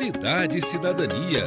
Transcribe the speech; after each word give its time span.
Cidade 0.00 0.56
e 0.56 0.62
Cidadania. 0.62 1.44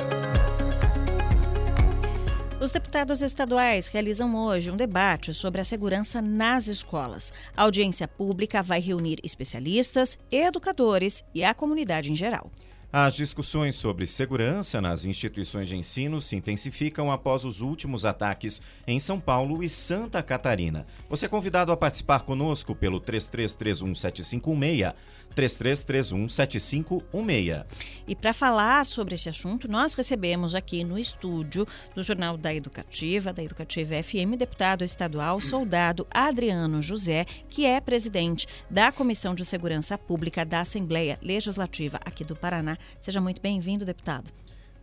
Os 2.62 2.70
deputados 2.70 3.24
estaduais 3.24 3.88
realizam 3.88 4.36
hoje 4.36 4.70
um 4.70 4.78
debate 4.78 5.33
sobre 5.33 5.60
a 5.60 5.63
segurança 5.63 6.22
nas 6.22 6.68
escolas. 6.68 7.34
A 7.58 7.63
audiência 7.63 8.08
pública 8.08 8.62
vai 8.62 8.79
reunir 8.79 9.17
especialistas, 9.24 10.20
educadores 10.31 11.24
e 11.34 11.44
a 11.44 11.52
comunidade 11.56 12.12
em 12.12 12.16
geral. 12.16 12.52
As 12.96 13.16
discussões 13.16 13.76
sobre 13.76 14.06
segurança 14.06 14.79
nas 14.79 15.04
instituições 15.04 15.67
de 15.67 15.76
ensino 15.76 16.22
se 16.22 16.35
intensificam 16.35 17.12
após 17.12 17.44
os 17.44 17.59
últimos 17.59 18.05
ataques 18.05 18.62
em 18.85 18.99
São 18.99 19.20
Paulo 19.20 19.63
e 19.63 19.67
Santa 19.67 20.22
Catarina. 20.22 20.85
Você 21.09 21.26
é 21.26 21.27
convidado 21.27 21.72
a 21.72 21.76
participar 21.76 22.20
conosco 22.20 22.76
pelo 22.76 23.02
33317516, 23.02 24.93
33317516. 25.35 27.65
E 28.07 28.15
para 28.15 28.31
falar 28.33 28.85
sobre 28.85 29.15
esse 29.15 29.27
assunto, 29.29 29.69
nós 29.69 29.93
recebemos 29.93 30.55
aqui 30.55 30.83
no 30.83 30.99
estúdio 30.99 31.65
do 31.95 32.03
Jornal 32.03 32.37
da 32.37 32.53
Educativa, 32.53 33.33
da 33.33 33.43
Educativa 33.43 33.95
FM, 34.01 34.37
deputado 34.37 34.83
estadual 34.83 35.41
soldado 35.41 36.07
Adriano 36.11 36.81
José, 36.81 37.25
que 37.49 37.65
é 37.65 37.81
presidente 37.81 38.45
da 38.69 38.91
Comissão 38.91 39.33
de 39.33 39.45
Segurança 39.45 39.97
Pública 39.97 40.45
da 40.45 40.59
Assembleia 40.61 41.17
Legislativa 41.21 41.99
aqui 42.05 42.23
do 42.23 42.35
Paraná. 42.35 42.77
Seja 42.99 43.21
muito 43.21 43.41
bem-vindo, 43.41 43.85
deputado. 43.85 44.31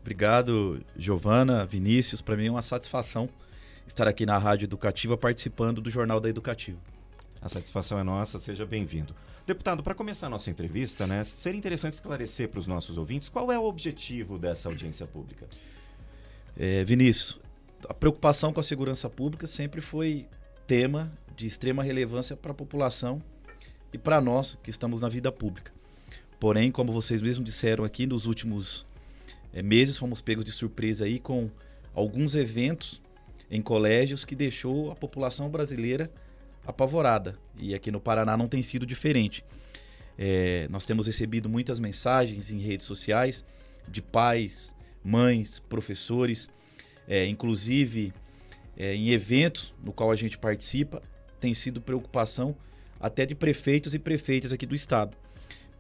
Obrigado, 0.01 0.81
Giovana, 0.97 1.67
Vinícius. 1.67 2.23
Para 2.23 2.37
mim 2.37 2.47
é 2.47 2.51
uma 2.51 2.63
satisfação 2.63 3.29
estar 3.87 4.09
aqui 4.09 4.25
na 4.25 4.39
Rádio 4.39 4.65
Educativa 4.65 5.17
participando 5.17 5.81
do 5.81 5.91
Jornal 5.91 6.21
da 6.21 6.29
Educativa. 6.29 6.79
A 7.43 7.49
satisfação 7.49 7.99
é 7.99 8.03
nossa, 8.03 8.39
seja 8.39 8.67
bem-vindo. 8.67 9.15
Deputado, 9.47 9.83
para 9.83 9.95
começar 9.95 10.27
a 10.27 10.31
nossa 10.31 10.51
entrevista, 10.51 11.07
né, 11.07 11.25
seria 11.25 11.59
interessante 11.59 11.95
esclarecer 11.95 12.51
para 12.51 12.61
os 12.61 12.67
nossos 12.67 12.99
ouvintes 12.99 13.31
qual 13.31 13.51
é 13.51 13.59
o 13.59 13.65
objetivo 13.65 14.39
dessa 14.39 14.69
audiência 14.69 15.07
pública. 15.07 15.49
É, 16.55 16.85
Vinícius, 16.85 17.41
a 17.89 17.95
preocupação 17.95 18.53
com 18.53 18.61
a 18.61 18.63
segurança 18.63 19.09
pública 19.09 19.47
sempre 19.47 19.81
foi 19.81 20.29
tema 20.67 21.11
de 21.35 21.47
extrema 21.47 21.83
relevância 21.83 22.37
para 22.37 22.53
a 22.53 22.55
população 22.55 23.23
e 23.91 23.97
para 23.97 24.21
nós 24.21 24.59
que 24.63 24.69
estamos 24.69 25.01
na 25.01 25.09
vida 25.09 25.33
pública. 25.33 25.73
Porém, 26.39 26.71
como 26.71 26.93
vocês 26.93 27.23
mesmos 27.23 27.47
disseram 27.47 27.85
aqui, 27.85 28.07
nos 28.07 28.27
últimos 28.27 28.87
é, 29.51 29.63
meses 29.63 29.97
fomos 29.97 30.21
pegos 30.21 30.45
de 30.45 30.53
surpresa 30.53 31.07
aí 31.07 31.19
com 31.19 31.51
alguns 31.95 32.35
eventos 32.35 33.01
em 33.51 33.63
colégios 33.63 34.27
que 34.27 34.37
deixou 34.37 34.93
a 34.93 34.95
população 34.95 35.49
brasileira 35.49 36.11
apavorada. 36.67 37.39
E 37.57 37.75
aqui 37.75 37.91
no 37.91 38.01
Paraná 38.01 38.37
não 38.37 38.49
tem 38.49 38.63
sido 38.63 38.87
diferente. 38.87 39.45
É, 40.19 40.67
nós 40.71 40.85
temos 40.85 41.07
recebido 41.07 41.49
muitas 41.49 41.81
mensagens 41.81 42.51
em 42.51 42.59
redes 42.59 42.87
sociais 42.87 43.45
de 43.89 44.03
pais, 44.03 44.75
mães, 45.03 45.59
professores, 45.61 46.51
é, 47.09 47.27
inclusive 47.27 48.13
é, 48.77 48.95
em 48.95 49.11
eventos 49.11 49.75
no 49.83 49.93
qual 49.93 50.11
a 50.11 50.17
gente 50.17 50.39
participa, 50.39 51.03
tem 51.39 51.55
sido 51.55 51.81
preocupação 51.81 52.55
até 53.01 53.25
de 53.25 53.35
prefeitos 53.35 53.95
e 53.95 53.99
prefeitas 53.99 54.53
aqui 54.53 54.67
do 54.67 54.75
estado. 54.75 55.17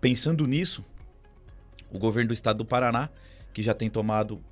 Pensando 0.00 0.46
nisso, 0.46 0.84
o 1.92 1.98
governo 1.98 2.28
do 2.28 2.34
estado 2.34 2.58
do 2.58 2.64
Paraná, 2.64 3.10
que 3.52 3.62
já 3.62 3.74
tem 3.74 3.90
tomado 3.90 4.42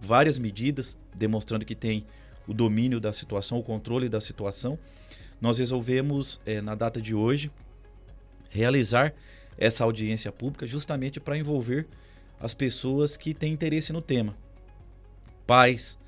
várias 0.00 0.38
medidas 0.38 0.98
demonstrando 1.14 1.64
que 1.64 1.74
tem 1.74 2.06
o 2.46 2.52
domínio 2.52 3.00
da 3.00 3.12
situação, 3.12 3.58
o 3.58 3.62
controle 3.62 4.08
da 4.08 4.20
situação, 4.20 4.78
nós 5.40 5.58
resolvemos, 5.58 6.40
é, 6.44 6.60
na 6.60 6.74
data 6.74 7.00
de 7.00 7.14
hoje, 7.14 7.50
realizar 8.50 9.14
essa 9.56 9.84
audiência 9.84 10.32
pública 10.32 10.66
justamente 10.66 11.20
para 11.20 11.36
envolver 11.36 11.86
as 12.40 12.54
pessoas 12.54 13.16
que 13.16 13.34
têm 13.34 13.52
interesse 13.52 13.92
no 13.92 14.00
tema. 14.00 14.36
Pais, 15.46 15.98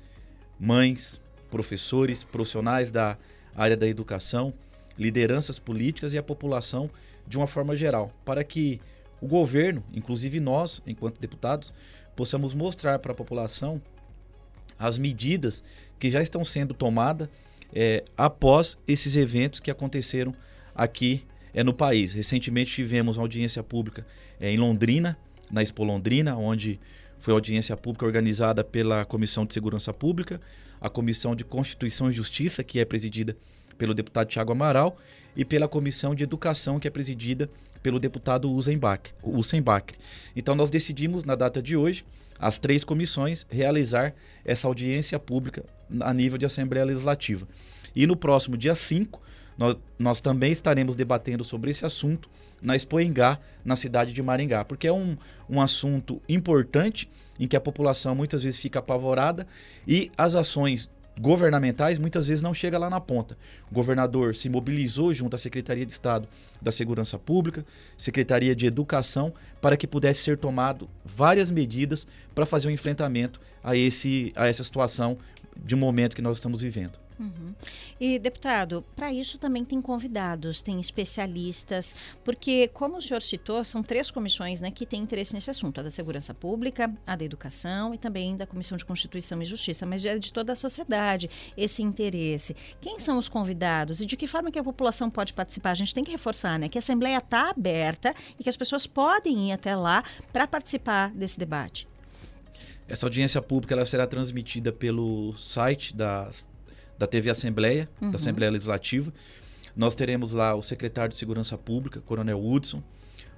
mães, 0.59 1.19
professores, 1.49 2.23
profissionais 2.23 2.91
da 2.91 3.17
área 3.55 3.75
da 3.75 3.87
educação, 3.87 4.53
lideranças 4.97 5.59
políticas 5.59 6.13
e 6.13 6.17
a 6.17 6.23
população 6.23 6.89
de 7.27 7.37
uma 7.37 7.47
forma 7.47 7.75
geral, 7.75 8.11
para 8.23 8.43
que 8.43 8.79
o 9.19 9.27
governo, 9.27 9.83
inclusive 9.93 10.39
nós, 10.39 10.81
enquanto 10.85 11.19
deputados, 11.19 11.73
possamos 12.15 12.53
mostrar 12.53 12.99
para 12.99 13.11
a 13.11 13.15
população 13.15 13.81
as 14.77 14.97
medidas 14.97 15.63
que 15.99 16.09
já 16.09 16.21
estão 16.21 16.43
sendo 16.43 16.73
tomadas 16.73 17.29
é, 17.73 18.03
após 18.17 18.77
esses 18.87 19.15
eventos 19.15 19.59
que 19.59 19.71
aconteceram 19.71 20.33
aqui 20.75 21.25
é, 21.53 21.63
no 21.63 21.73
país. 21.73 22.13
Recentemente 22.13 22.73
tivemos 22.73 23.17
uma 23.17 23.23
audiência 23.23 23.63
pública 23.63 24.05
é, 24.39 24.51
em 24.51 24.57
Londrina, 24.57 25.17
na 25.51 25.61
Expo 25.61 25.83
Londrina, 25.83 26.35
onde 26.35 26.79
foi 27.19 27.33
audiência 27.33 27.75
pública 27.77 28.05
organizada 28.05 28.63
pela 28.63 29.05
Comissão 29.05 29.45
de 29.45 29.53
Segurança 29.53 29.93
Pública, 29.93 30.41
a 30.79 30.89
Comissão 30.89 31.35
de 31.35 31.43
Constituição 31.43 32.09
e 32.09 32.13
Justiça, 32.13 32.63
que 32.63 32.79
é 32.79 32.85
presidida 32.85 33.37
pelo 33.77 33.93
deputado 33.93 34.27
Tiago 34.27 34.51
Amaral, 34.51 34.97
e 35.35 35.45
pela 35.45 35.67
Comissão 35.67 36.15
de 36.15 36.23
Educação, 36.23 36.79
que 36.79 36.87
é 36.87 36.91
presidida 36.91 37.49
pelo 37.81 37.99
deputado 37.99 38.51
Hussein 38.53 38.77
Bakri. 38.77 39.97
Então 40.35 40.55
nós 40.55 40.69
decidimos, 40.69 41.23
na 41.23 41.35
data 41.35 41.61
de 41.61 41.75
hoje, 41.75 42.05
as 42.39 42.57
três 42.57 42.83
comissões 42.83 43.45
realizar 43.49 44.13
essa 44.43 44.67
audiência 44.67 45.19
pública 45.19 45.63
a 45.99 46.13
nível 46.13 46.37
de 46.37 46.45
Assembleia 46.45 46.85
Legislativa. 46.85 47.47
E 47.95 48.07
no 48.07 48.15
próximo 48.15 48.57
dia 48.57 48.73
5, 48.73 49.21
nós, 49.57 49.77
nós 49.99 50.21
também 50.21 50.51
estaremos 50.51 50.95
debatendo 50.95 51.43
sobre 51.43 51.69
esse 51.71 51.85
assunto 51.85 52.29
na 52.61 52.75
Expoengá, 52.75 53.39
na 53.65 53.75
cidade 53.75 54.13
de 54.13 54.21
Maringá, 54.21 54.63
porque 54.63 54.87
é 54.87 54.93
um, 54.93 55.17
um 55.49 55.59
assunto 55.59 56.21
importante 56.29 57.09
em 57.39 57.47
que 57.47 57.55
a 57.55 57.61
população 57.61 58.15
muitas 58.15 58.43
vezes 58.43 58.59
fica 58.59 58.79
apavorada 58.79 59.47
e 59.87 60.11
as 60.17 60.35
ações 60.35 60.89
governamentais 61.21 61.99
muitas 61.99 62.27
vezes 62.27 62.41
não 62.41 62.53
chega 62.53 62.79
lá 62.79 62.89
na 62.89 62.99
ponta. 62.99 63.37
O 63.69 63.73
governador 63.73 64.35
se 64.35 64.49
mobilizou 64.49 65.13
junto 65.13 65.35
à 65.35 65.37
Secretaria 65.37 65.85
de 65.85 65.91
Estado 65.91 66.27
da 66.59 66.71
Segurança 66.71 67.17
Pública, 67.19 67.63
Secretaria 67.95 68.55
de 68.55 68.65
Educação, 68.65 69.31
para 69.61 69.77
que 69.77 69.85
pudesse 69.85 70.23
ser 70.23 70.37
tomado 70.37 70.89
várias 71.05 71.51
medidas 71.51 72.07
para 72.33 72.45
fazer 72.45 72.67
um 72.67 72.71
enfrentamento 72.71 73.39
a, 73.63 73.75
esse, 73.75 74.33
a 74.35 74.47
essa 74.47 74.63
situação 74.63 75.17
de 75.55 75.75
momento 75.75 76.15
que 76.15 76.21
nós 76.21 76.37
estamos 76.37 76.63
vivendo. 76.63 76.99
Uhum. 77.21 77.53
E, 77.99 78.17
deputado, 78.17 78.83
para 78.95 79.13
isso 79.13 79.37
também 79.37 79.63
tem 79.63 79.79
convidados, 79.79 80.63
tem 80.63 80.79
especialistas, 80.79 81.95
porque, 82.23 82.67
como 82.69 82.97
o 82.97 83.01
senhor 83.01 83.21
citou, 83.21 83.63
são 83.63 83.83
três 83.83 84.09
comissões 84.09 84.59
né, 84.59 84.71
que 84.71 84.87
têm 84.87 85.03
interesse 85.03 85.35
nesse 85.35 85.51
assunto: 85.51 85.79
a 85.79 85.83
da 85.83 85.91
Segurança 85.91 86.33
Pública, 86.33 86.91
a 87.05 87.15
da 87.15 87.23
Educação 87.23 87.93
e 87.93 87.97
também 87.99 88.35
da 88.35 88.47
Comissão 88.47 88.75
de 88.75 88.83
Constituição 88.83 89.39
e 89.39 89.45
Justiça, 89.45 89.85
mas 89.85 90.03
é 90.03 90.17
de 90.17 90.33
toda 90.33 90.53
a 90.53 90.55
sociedade 90.55 91.29
esse 91.55 91.83
interesse. 91.83 92.55
Quem 92.81 92.97
são 92.97 93.19
os 93.19 93.29
convidados 93.29 94.01
e 94.01 94.05
de 94.07 94.17
que 94.17 94.25
forma 94.25 94.49
que 94.49 94.57
a 94.57 94.63
população 94.63 95.07
pode 95.07 95.33
participar? 95.33 95.71
A 95.71 95.75
gente 95.75 95.93
tem 95.93 96.03
que 96.03 96.11
reforçar 96.11 96.57
né, 96.57 96.69
que 96.69 96.77
a 96.77 96.81
Assembleia 96.81 97.19
está 97.19 97.51
aberta 97.51 98.15
e 98.39 98.43
que 98.43 98.49
as 98.49 98.57
pessoas 98.57 98.87
podem 98.87 99.49
ir 99.49 99.51
até 99.51 99.75
lá 99.75 100.03
para 100.33 100.47
participar 100.47 101.11
desse 101.11 101.37
debate. 101.37 101.87
Essa 102.87 103.05
audiência 103.05 103.41
pública 103.41 103.73
ela 103.73 103.85
será 103.85 104.05
transmitida 104.05 104.73
pelo 104.73 105.37
site 105.37 105.95
da 105.95 106.29
da 107.01 107.07
TV 107.07 107.31
Assembleia, 107.31 107.89
uhum. 107.99 108.11
da 108.11 108.17
Assembleia 108.17 108.51
Legislativa. 108.51 109.11
Nós 109.75 109.95
teremos 109.95 110.33
lá 110.33 110.53
o 110.53 110.61
secretário 110.61 111.11
de 111.11 111.17
Segurança 111.17 111.57
Pública, 111.57 111.99
Coronel 111.99 112.39
Hudson, 112.39 112.83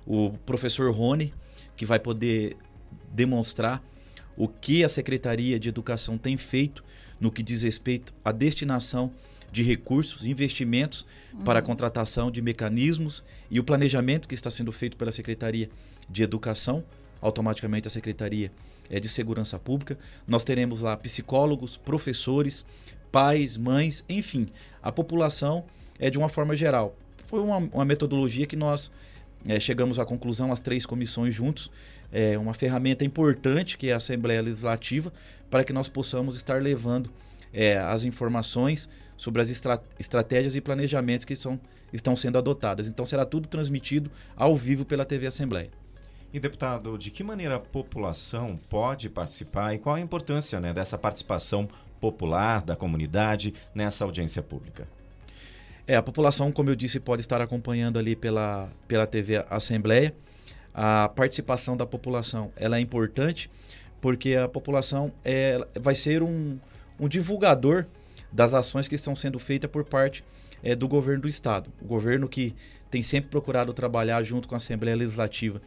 o 0.06 0.32
professor 0.46 0.94
Rony, 0.94 1.34
que 1.78 1.86
vai 1.86 1.98
poder 1.98 2.58
demonstrar 3.14 3.82
o 4.36 4.50
que 4.50 4.84
a 4.84 4.90
Secretaria 4.90 5.58
de 5.58 5.70
Educação 5.70 6.18
tem 6.18 6.36
feito 6.36 6.84
no 7.22 7.32
que 7.32 7.42
diz 7.42 7.64
respeito 7.64 8.14
à 8.26 8.34
destinação 8.34 9.14
de 9.50 9.64
recursos, 9.64 10.26
investimentos 10.26 11.06
uhum. 11.32 11.46
para 11.46 11.60
a 11.60 11.62
contratação 11.62 12.30
de 12.30 12.42
mecanismos 12.42 13.24
e 13.50 13.62
o 13.62 13.64
planejamento 13.64 14.28
que 14.28 14.36
está 14.36 14.52
sendo 14.52 14.74
feito 14.74 14.98
pela 14.98 15.12
Secretaria 15.12 15.70
de 16.10 16.22
Educação, 16.22 16.84
automaticamente 17.22 17.88
a 17.88 17.92
Secretaria 17.92 18.52
é, 18.90 19.00
de 19.00 19.08
Segurança 19.08 19.58
Pública. 19.58 19.98
Nós 20.28 20.44
teremos 20.44 20.82
lá 20.82 20.98
psicólogos, 20.98 21.78
professores, 21.78 22.66
pais, 23.14 23.58
mães, 23.58 24.04
enfim, 24.10 24.48
a 24.82 24.92
população 24.92 25.64
é 26.00 26.10
de 26.10 26.18
uma 26.18 26.28
forma 26.28 26.56
geral. 26.56 26.96
Foi 27.28 27.40
uma, 27.40 27.58
uma 27.58 27.86
metodologia 27.86 28.48
que 28.48 28.56
nós 28.56 28.92
é, 29.48 29.60
chegamos 29.60 30.00
à 30.00 30.06
conclusão, 30.06 30.52
as 30.52 30.60
três 30.60 30.84
comissões 30.84 31.34
juntos, 31.34 31.70
é 32.12 32.36
uma 32.40 32.56
ferramenta 32.56 33.06
importante 33.06 33.78
que 33.78 33.90
é 33.90 33.94
a 33.94 33.98
Assembleia 33.98 34.42
Legislativa, 34.42 35.14
para 35.48 35.64
que 35.64 35.72
nós 35.72 35.88
possamos 35.88 36.36
estar 36.36 36.60
levando 36.60 37.12
é, 37.54 37.78
as 37.78 38.04
informações 38.04 38.90
sobre 39.16 39.44
as 39.44 39.52
estra 39.52 39.80
estratégias 40.00 40.56
e 40.56 40.62
planejamentos 40.62 41.24
que 41.24 41.36
são, 41.36 41.60
estão 41.94 42.16
sendo 42.16 42.40
adotadas. 42.40 42.88
Então 42.88 43.06
será 43.06 43.26
tudo 43.26 43.48
transmitido 43.48 44.10
ao 44.36 44.58
vivo 44.58 44.86
pela 44.86 45.06
TV 45.06 45.28
Assembleia. 45.28 45.70
E 46.34 46.40
deputado, 46.40 46.98
de 46.98 47.12
que 47.12 47.24
maneira 47.24 47.58
a 47.58 47.60
população 47.60 48.60
pode 48.68 49.08
participar 49.08 49.76
e 49.76 49.78
qual 49.78 49.96
a 49.96 50.02
importância 50.02 50.60
né, 50.60 50.74
dessa 50.74 50.98
participação 50.98 51.70
popular, 52.04 52.62
da 52.62 52.76
comunidade, 52.76 53.54
nessa 53.74 54.04
audiência 54.04 54.44
pública? 54.44 54.86
É, 55.88 55.96
a 55.96 56.04
população, 56.04 56.52
como 56.52 56.70
eu 56.70 56.76
disse, 56.76 57.00
pode 57.00 57.22
estar 57.22 57.40
acompanhando 57.40 57.98
ali 57.98 58.14
pela, 58.14 58.68
pela 58.90 59.08
TV 59.08 59.46
Assembleia. 59.50 60.14
a 60.74 61.08
participação 61.08 61.78
da 61.78 61.86
população 61.86 62.52
ela 62.58 62.76
é 62.78 62.82
importante 62.82 63.50
porque 64.02 64.36
a 64.36 64.50
população 64.50 65.14
é, 65.24 65.66
vai 65.80 65.96
ser 65.96 66.22
um, 66.22 66.60
um 67.00 67.08
divulgador 67.08 67.86
das 68.30 68.54
ações 68.54 68.86
que 68.86 68.96
estão 68.96 69.16
sendo 69.16 69.40
feitas 69.40 69.72
por 69.72 69.86
parte 69.86 70.26
é, 70.62 70.76
do 70.76 70.90
governo 70.90 71.22
do 71.22 71.28
estado. 71.30 71.72
O 71.82 71.86
governo 71.86 72.28
que 72.28 72.54
tem 72.92 73.02
sempre 73.02 73.30
procurado 73.30 73.72
trabalhar 73.72 74.22
junto 74.24 74.46
com 74.46 74.56
a 74.56 74.58
Assembleia 74.58 74.98
Legislativa 74.98 75.62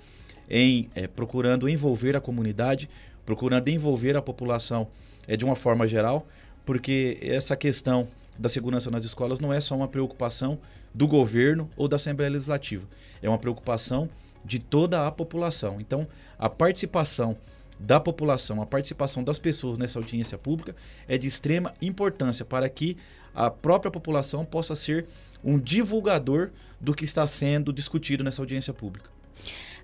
em 0.50 0.91
é, 0.94 1.06
procurando 1.06 1.67
envolver 1.67 2.15
a 2.15 2.21
comunidade, 2.21 2.91
procurando 3.25 3.69
envolver 3.69 4.17
a 4.17 4.23
população 4.23 4.87
é, 5.26 5.37
de 5.37 5.44
uma 5.44 5.56
forma 5.56 5.87
geral, 5.87 6.26
porque 6.64 7.19
essa 7.23 7.56
questão 7.56 8.08
da 8.38 8.49
segurança 8.49 8.90
nas 8.90 9.05
escolas 9.05 9.40
não 9.40 9.52
é 9.52 9.61
só 9.61 9.75
uma 9.75 9.88
preocupação 9.88 10.58
do 10.93 11.06
governo 11.06 11.70
ou 11.76 11.88
da 11.88 11.96
Assembleia 11.96 12.31
Legislativa, 12.31 12.87
é 13.23 13.28
uma 13.28 13.38
preocupação 13.38 14.08
de 14.44 14.58
toda 14.58 15.06
a 15.06 15.11
população. 15.11 15.81
Então, 15.81 16.06
a 16.38 16.49
participação 16.49 17.37
da 17.78 18.00
população, 18.00 18.62
a 18.62 18.67
participação 18.67 19.23
das 19.23 19.38
pessoas 19.38 19.76
nessa 19.76 19.99
audiência 19.99 20.38
pública 20.38 20.75
é 21.06 21.19
de 21.19 21.28
extrema 21.28 21.75
importância 21.82 22.44
para 22.44 22.69
que 22.69 22.96
a 23.34 23.50
própria 23.50 23.90
população 23.90 24.44
possa 24.44 24.75
ser 24.75 25.06
um 25.44 25.58
divulgador 25.58 26.50
do 26.81 26.94
que 26.94 27.05
está 27.05 27.26
sendo 27.26 27.73
discutido 27.73 28.25
nessa 28.25 28.40
audiência 28.40 28.73
pública. 28.73 29.11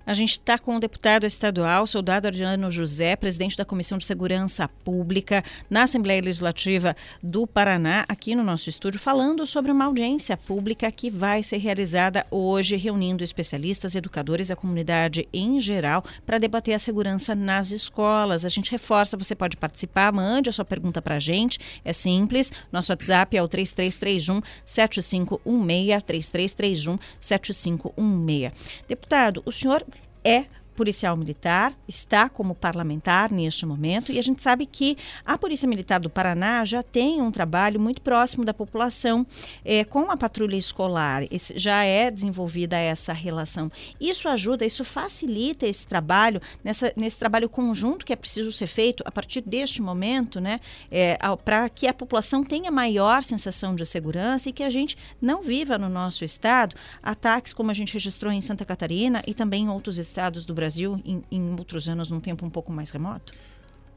A 0.05 0.13
gente 0.13 0.31
está 0.31 0.57
com 0.57 0.75
o 0.75 0.79
deputado 0.81 1.25
estadual, 1.25 1.87
soldado 1.87 2.27
Adriano 2.27 2.69
José, 2.69 3.15
presidente 3.15 3.55
da 3.55 3.63
Comissão 3.63 3.97
de 3.97 4.05
Segurança 4.05 4.67
Pública 4.83 5.41
na 5.69 5.83
Assembleia 5.83 6.21
Legislativa 6.21 6.93
do 7.23 7.47
Paraná, 7.47 8.03
aqui 8.09 8.35
no 8.35 8.43
nosso 8.43 8.67
estúdio, 8.67 8.99
falando 8.99 9.47
sobre 9.47 9.71
uma 9.71 9.85
audiência 9.85 10.35
pública 10.35 10.91
que 10.91 11.09
vai 11.09 11.41
ser 11.41 11.55
realizada 11.55 12.27
hoje, 12.29 12.75
reunindo 12.75 13.23
especialistas, 13.23 13.95
educadores 13.95 14.51
a 14.51 14.57
comunidade 14.57 15.25
em 15.31 15.57
geral 15.57 16.03
para 16.25 16.37
debater 16.37 16.73
a 16.73 16.79
segurança 16.79 17.33
nas 17.33 17.71
escolas. 17.71 18.43
A 18.43 18.49
gente 18.49 18.71
reforça, 18.71 19.15
você 19.15 19.33
pode 19.33 19.55
participar, 19.55 20.11
mande 20.11 20.49
a 20.49 20.53
sua 20.53 20.65
pergunta 20.65 21.01
para 21.01 21.15
a 21.15 21.19
gente, 21.19 21.59
é 21.85 21.93
simples. 21.93 22.51
Nosso 22.73 22.91
WhatsApp 22.91 23.37
é 23.37 23.41
o 23.41 23.47
3331 23.47 24.41
7516, 24.65 26.03
3331 26.03 26.99
7516. 27.21 28.51
Deputado, 28.85 29.41
o 29.45 29.51
senhor 29.51 29.85
é 30.23 30.45
policial 30.73 31.15
militar, 31.15 31.73
está 31.87 32.27
como 32.27 32.53
parlamentar 32.53 33.31
neste 33.31 33.65
momento, 33.65 34.11
e 34.11 34.19
a 34.19 34.21
gente 34.21 34.41
sabe 34.41 34.65
que 34.65 34.97
a 35.25 35.37
Polícia 35.37 35.67
Militar 35.67 35.99
do 35.99 36.09
Paraná 36.09 36.65
já 36.65 36.83
tem 36.83 37.21
um 37.21 37.31
trabalho 37.31 37.79
muito 37.79 38.01
próximo 38.01 38.43
da 38.43 38.53
população 38.53 39.25
é, 39.63 39.83
com 39.83 40.11
a 40.11 40.17
patrulha 40.17 40.55
escolar. 40.55 41.23
Esse, 41.31 41.57
já 41.57 41.83
é 41.83 42.11
desenvolvida 42.11 42.77
essa 42.77 43.13
relação. 43.13 43.69
Isso 43.99 44.27
ajuda, 44.27 44.65
isso 44.65 44.83
facilita 44.83 45.65
esse 45.65 45.85
trabalho, 45.85 46.41
nessa, 46.63 46.91
nesse 46.95 47.17
trabalho 47.17 47.47
conjunto 47.47 48.05
que 48.05 48.13
é 48.13 48.15
preciso 48.15 48.51
ser 48.51 48.67
feito 48.67 49.03
a 49.05 49.11
partir 49.11 49.41
deste 49.41 49.81
momento, 49.81 50.41
né? 50.41 50.59
É, 50.91 51.17
Para 51.45 51.69
que 51.69 51.87
a 51.87 51.93
população 51.93 52.43
tenha 52.43 52.71
maior 52.71 53.23
sensação 53.23 53.75
de 53.75 53.85
segurança 53.85 54.49
e 54.49 54.53
que 54.53 54.63
a 54.63 54.69
gente 54.69 54.97
não 55.21 55.41
viva 55.41 55.77
no 55.77 55.87
nosso 55.87 56.25
estado 56.25 56.75
ataques 57.01 57.53
como 57.53 57.71
a 57.71 57.73
gente 57.73 57.93
registrou 57.93 58.33
em 58.33 58.41
Santa 58.41 58.65
Catarina 58.65 59.21
e 59.27 59.33
também 59.33 59.63
em 59.63 59.69
outros 59.69 59.97
estados 59.97 60.45
do 60.45 60.53
Brasil 60.53 60.62
Brasil 60.63 61.01
em, 61.03 61.21
em 61.29 61.51
outros 61.59 61.89
anos, 61.89 62.09
num 62.09 62.21
tempo 62.21 62.45
um 62.45 62.49
pouco 62.49 62.71
mais 62.71 62.89
remoto? 62.89 63.33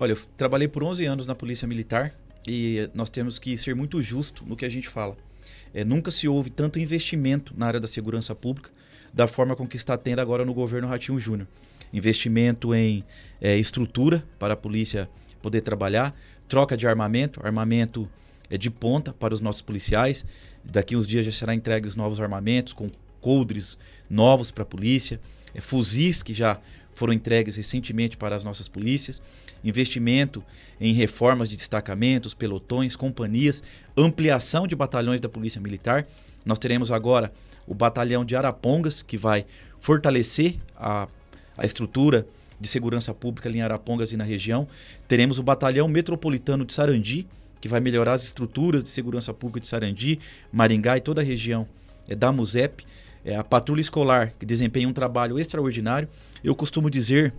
Olha, 0.01 0.13
eu 0.13 0.19
trabalhei 0.37 0.67
por 0.67 0.83
11 0.83 1.05
anos 1.07 1.27
na 1.27 1.35
Polícia 1.35 1.67
Militar 1.67 2.13
e 2.47 2.91
nós 2.93 3.09
temos 3.09 3.39
que 3.39 3.57
ser 3.57 3.77
muito 3.77 4.03
justo 4.03 4.45
no 4.45 4.57
que 4.57 4.65
a 4.65 4.69
gente 4.69 4.89
fala. 4.89 5.17
É, 5.73 5.85
nunca 5.85 6.11
se 6.11 6.27
houve 6.27 6.51
tanto 6.51 6.81
investimento 6.81 7.55
na 7.57 7.67
área 7.67 7.79
da 7.79 7.87
segurança 7.87 8.35
pública 8.35 8.71
da 9.15 9.29
forma 9.29 9.55
com 9.55 9.65
que 9.65 9.77
está 9.77 9.97
tendo 9.97 10.19
agora 10.19 10.45
no 10.45 10.53
governo 10.53 10.89
Ratinho 10.89 11.21
Júnior. 11.21 11.47
Investimento 11.93 12.75
em 12.75 13.05
é, 13.41 13.57
estrutura 13.57 14.25
para 14.37 14.55
a 14.55 14.57
polícia 14.57 15.09
poder 15.41 15.61
trabalhar, 15.61 16.19
troca 16.49 16.77
de 16.77 16.89
armamento, 16.89 17.41
armamento 17.47 18.09
é, 18.51 18.59
de 18.59 18.71
ponta 18.71 19.13
para 19.13 19.33
os 19.33 19.41
nossos 19.41 19.63
policiais. 19.63 20.27
Daqui 20.65 20.97
uns 20.97 21.07
dias 21.07 21.25
já 21.25 21.31
será 21.31 21.55
entregue 21.55 21.87
os 21.87 21.95
novos 21.95 22.21
armamentos 22.21 22.73
com 22.73 22.91
coldres 23.21 23.79
novos 24.11 24.51
para 24.51 24.65
a 24.65 24.67
polícia 24.67 25.21
é, 25.56 25.61
fuzis 25.61 26.23
que 26.23 26.35
já 26.35 26.61
foram 26.94 27.12
entregues 27.12 27.56
recentemente 27.56 28.17
para 28.17 28.37
as 28.37 28.44
nossas 28.44 28.69
polícias, 28.69 29.20
investimento 29.64 30.43
em 30.81 30.93
reformas 30.93 31.49
de 31.49 31.56
destacamentos, 31.56 32.35
pelotões, 32.35 32.94
companhias, 32.94 33.62
ampliação 33.97 34.67
de 34.67 34.76
batalhões 34.76 35.20
da 35.20 35.29
Polícia 35.29 35.61
Militar. 35.61 36.06
Nós 36.44 36.58
teremos 36.58 36.91
agora 36.91 37.32
o 37.67 37.75
batalhão 37.75 38.25
de 38.25 38.37
Arapongas, 38.37 39.03
que 39.03 39.17
vai 39.19 39.44
fortalecer 39.81 40.56
a, 40.76 41.08
a 41.56 41.67
estrutura 41.67 42.26
de 42.58 42.69
segurança 42.69 43.12
pública 43.12 43.50
em 43.50 43.61
Arapongas 43.61 44.12
e 44.12 44.17
na 44.17 44.25
região. 44.25 44.67
Teremos 45.08 45.38
o 45.38 45.43
batalhão 45.43 45.88
metropolitano 45.88 46.64
de 46.64 46.73
Sarandi, 46.73 47.26
que 47.61 47.69
vai 47.69 47.81
melhorar 47.81 48.14
as 48.14 48.23
estruturas 48.23 48.82
de 48.82 48.91
segurança 48.91 49.35
pública 49.35 49.61
de 49.61 49.67
Sarandi, 49.67 50.19
Maringá 50.53 50.97
e 50.97 51.00
toda 51.00 51.20
a 51.20 51.25
região 51.25 51.67
é, 52.08 52.14
da 52.14 52.31
MUSEP 52.32 52.87
é, 53.26 53.34
a 53.34 53.43
patrulha 53.43 53.81
escolar, 53.81 54.32
que 54.38 54.46
desempenha 54.46 54.88
um 54.88 54.93
trabalho 54.93 55.37
extraordinário. 55.37 56.08
Eu 56.44 56.55
costumo 56.55 56.88
dizer, 56.88 57.34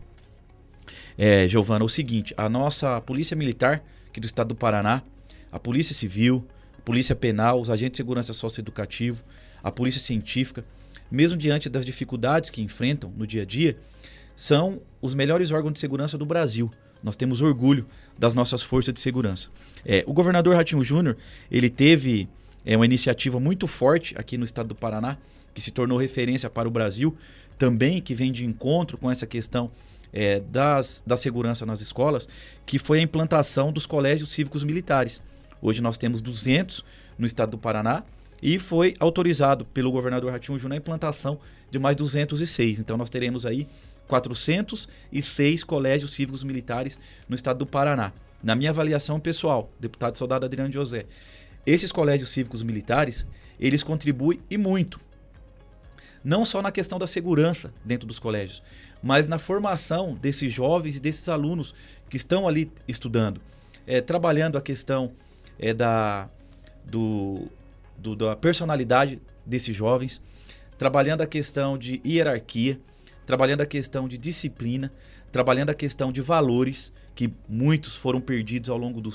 é, 1.17 1.47
Giovana, 1.47 1.85
o 1.85 1.89
seguinte: 1.89 2.33
a 2.35 2.49
nossa 2.49 2.99
Polícia 2.99 3.37
Militar, 3.37 3.81
aqui 4.09 4.19
do 4.19 4.25
estado 4.25 4.49
do 4.49 4.55
Paraná, 4.55 5.01
a 5.49 5.57
Polícia 5.57 5.95
Civil, 5.95 6.45
a 6.77 6.81
Polícia 6.81 7.15
Penal, 7.15 7.61
os 7.61 7.69
agentes 7.69 7.93
de 7.93 7.97
segurança 7.97 8.33
socioeducativo, 8.33 9.23
a 9.63 9.71
Polícia 9.71 10.01
Científica, 10.01 10.65
mesmo 11.09 11.37
diante 11.37 11.69
das 11.69 11.85
dificuldades 11.85 12.49
que 12.49 12.61
enfrentam 12.61 13.09
no 13.15 13.25
dia 13.25 13.43
a 13.43 13.45
dia, 13.45 13.77
são 14.35 14.81
os 15.01 15.13
melhores 15.13 15.51
órgãos 15.51 15.73
de 15.73 15.79
segurança 15.79 16.17
do 16.17 16.25
Brasil. 16.25 16.69
Nós 17.01 17.15
temos 17.15 17.41
orgulho 17.41 17.87
das 18.17 18.33
nossas 18.33 18.61
forças 18.61 18.93
de 18.93 18.99
segurança. 18.99 19.47
É, 19.85 20.03
o 20.05 20.11
governador 20.11 20.53
Ratinho 20.53 20.83
Júnior, 20.83 21.15
ele 21.49 21.69
teve 21.69 22.27
é, 22.65 22.75
uma 22.75 22.85
iniciativa 22.85 23.39
muito 23.39 23.67
forte 23.67 24.13
aqui 24.17 24.37
no 24.37 24.43
estado 24.43 24.67
do 24.67 24.75
Paraná, 24.75 25.17
que 25.57 25.61
se 25.61 25.71
tornou 25.71 25.97
referência 25.97 26.51
para 26.51 26.67
o 26.67 26.71
Brasil, 26.71 27.17
também 27.57 27.99
que 27.99 28.13
vem 28.13 28.31
de 28.31 28.45
encontro 28.45 28.95
com 28.95 29.09
essa 29.09 29.25
questão 29.25 29.71
é, 30.13 30.39
das, 30.39 31.01
da 31.03 31.17
segurança 31.17 31.65
nas 31.65 31.81
escolas, 31.81 32.29
que 32.63 32.77
foi 32.77 32.99
a 32.99 33.01
implantação 33.01 33.73
dos 33.73 33.87
colégios 33.87 34.29
cívicos 34.29 34.63
militares. 34.63 35.23
Hoje 35.59 35.81
nós 35.81 35.97
temos 35.97 36.21
200 36.21 36.85
no 37.17 37.25
estado 37.25 37.49
do 37.49 37.57
Paraná 37.57 38.03
e 38.39 38.59
foi 38.59 38.93
autorizado 38.99 39.65
pelo 39.65 39.91
governador 39.91 40.31
Ratinho 40.31 40.59
Júnior 40.59 40.75
a 40.75 40.77
implantação 40.77 41.39
de 41.71 41.79
mais 41.79 41.95
206. 41.95 42.79
Então 42.79 42.95
nós 42.95 43.09
teremos 43.09 43.43
aí 43.43 43.67
406 44.07 45.63
colégios 45.63 46.13
cívicos 46.13 46.43
militares 46.43 46.99
no 47.27 47.33
estado 47.33 47.57
do 47.57 47.65
Paraná. 47.65 48.13
Na 48.43 48.53
minha 48.53 48.69
avaliação 48.69 49.19
pessoal, 49.19 49.71
deputado 49.79 50.19
soldado 50.19 50.45
Adriano 50.45 50.71
José, 50.71 51.07
esses 51.65 51.91
colégios 51.91 52.29
cívicos 52.29 52.61
militares, 52.61 53.25
eles 53.59 53.81
contribuem 53.81 54.39
e 54.51 54.55
muito 54.55 55.06
não 56.23 56.45
só 56.45 56.61
na 56.61 56.71
questão 56.71 56.99
da 56.99 57.07
segurança 57.07 57.73
dentro 57.83 58.07
dos 58.07 58.19
colégios, 58.19 58.61
mas 59.01 59.27
na 59.27 59.37
formação 59.37 60.15
desses 60.15 60.51
jovens 60.51 60.97
e 60.97 60.99
desses 60.99 61.29
alunos 61.29 61.73
que 62.09 62.17
estão 62.17 62.47
ali 62.47 62.71
estudando, 62.87 63.41
é, 63.85 64.01
trabalhando 64.01 64.57
a 64.57 64.61
questão 64.61 65.11
é, 65.59 65.73
da, 65.73 66.29
do, 66.85 67.47
do, 67.97 68.15
da 68.15 68.35
personalidade 68.35 69.21
desses 69.45 69.75
jovens, 69.75 70.21
trabalhando 70.77 71.21
a 71.21 71.27
questão 71.27 71.77
de 71.77 72.01
hierarquia, 72.05 72.79
trabalhando 73.25 73.61
a 73.61 73.65
questão 73.65 74.07
de 74.07 74.17
disciplina, 74.17 74.91
trabalhando 75.31 75.69
a 75.69 75.73
questão 75.73 76.11
de 76.11 76.21
valores, 76.21 76.93
que 77.15 77.31
muitos 77.47 77.95
foram 77.95 78.21
perdidos 78.21 78.69
ao 78.69 78.77
longo 78.77 79.01
do, 79.01 79.11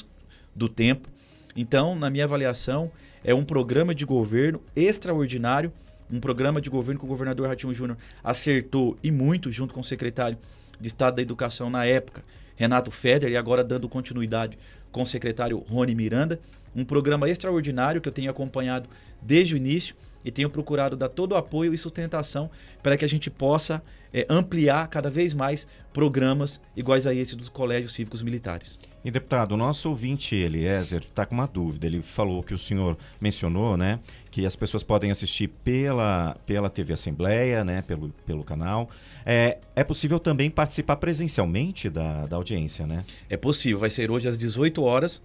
do 0.55 0.69
tempo. 0.69 1.09
Então, 1.57 1.95
na 1.95 2.11
minha 2.11 2.25
avaliação, 2.25 2.91
é 3.25 3.35
um 3.35 3.45
programa 3.45 3.95
de 3.95 4.05
governo 4.05 4.61
extraordinário 4.75 5.73
um 6.13 6.21
programa 6.21 6.61
de 6.61 6.69
governo 6.69 7.01
que 7.01 7.07
o 7.07 7.09
governador 7.09 7.49
Ratinho 7.49 7.73
Júnior 7.73 7.97
acertou 8.23 8.99
e 9.03 9.11
muito 9.11 9.51
junto 9.51 9.73
com 9.73 9.81
o 9.81 9.85
secretário 9.85 10.39
de 10.79 10.89
Estado 10.89 11.17
da 11.17 11.23
Educação 11.23 11.71
na 11.71 11.87
época, 11.87 12.23
Renato 12.55 12.91
Feder, 12.91 13.31
e 13.31 13.37
agora 13.37 13.65
dando 13.65 13.89
continuidade 13.89 14.59
com 14.93 15.03
o 15.03 15.07
secretário 15.07 15.59
Rony 15.59 15.95
Miranda. 15.95 16.39
Um 16.77 16.85
programa 16.85 17.29
extraordinário 17.29 18.01
que 18.01 18.09
eu 18.09 18.13
tenho 18.13 18.31
acompanhado 18.31 18.89
desde 19.21 19.55
o 19.55 19.57
início 19.57 19.97
e 20.25 20.31
tenho 20.31 20.49
procurado 20.49 20.97
dar 20.97 21.09
todo 21.09 21.33
o 21.33 21.37
apoio 21.37 21.75
e 21.75 21.79
sustentação 21.79 22.51
para 22.83 22.97
que 22.97 23.05
a 23.05 23.09
gente 23.09 23.29
possa 23.29 23.83
é, 24.13 24.27
ampliar 24.29 24.87
cada 24.89 25.11
vez 25.11 25.33
mais 25.33 25.67
programas 25.93 26.61
iguais 26.77 27.07
a 27.07 27.15
esse 27.15 27.35
dos 27.35 27.49
colégios 27.49 27.93
cívicos 27.93 28.23
militares. 28.23 28.79
E 29.05 29.11
deputado, 29.11 29.53
o 29.53 29.57
nosso 29.57 29.89
ouvinte 29.89 30.37
Eliezer 30.37 31.01
está 31.01 31.27
com 31.27 31.35
uma 31.35 31.47
dúvida. 31.47 31.87
Ele 31.87 32.03
falou 32.03 32.43
que 32.43 32.55
o 32.55 32.59
senhor 32.59 32.97
mencionou, 33.21 33.77
né, 33.77 33.99
que 34.31 34.47
as 34.47 34.55
pessoas 34.55 34.83
podem 34.83 35.11
assistir 35.11 35.49
pela, 35.49 36.37
pela 36.47 36.71
TV 36.71 36.93
Assembleia, 36.93 37.65
né, 37.65 37.83
pelo, 37.83 38.11
pelo 38.25 38.45
canal. 38.45 38.89
É, 39.27 39.59
é 39.75 39.83
possível 39.83 40.21
também 40.21 40.51
participar 40.51 40.97
presencialmente 40.97 41.91
da, 41.91 42.27
da 42.27 42.37
audiência, 42.37 42.87
né? 42.87 43.05
É 43.29 43.37
possível. 43.37 43.79
Vai 43.79 43.91
ser 43.91 44.11
hoje 44.11 44.29
às 44.29 44.39
18 44.39 44.82
horas 44.83 45.23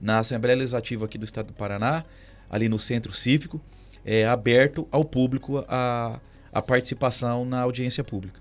na 0.00 0.18
Assembleia 0.18 0.56
Legislativa 0.56 1.04
aqui 1.04 1.18
do 1.18 1.24
Estado 1.24 1.48
do 1.48 1.52
Paraná, 1.52 2.04
ali 2.48 2.68
no 2.68 2.78
Centro 2.78 3.12
Cívico, 3.12 3.60
é 4.04 4.26
aberto 4.26 4.86
ao 4.90 5.04
público 5.04 5.64
a, 5.68 6.20
a 6.52 6.62
participação 6.62 7.44
na 7.44 7.60
audiência 7.60 8.02
pública. 8.04 8.40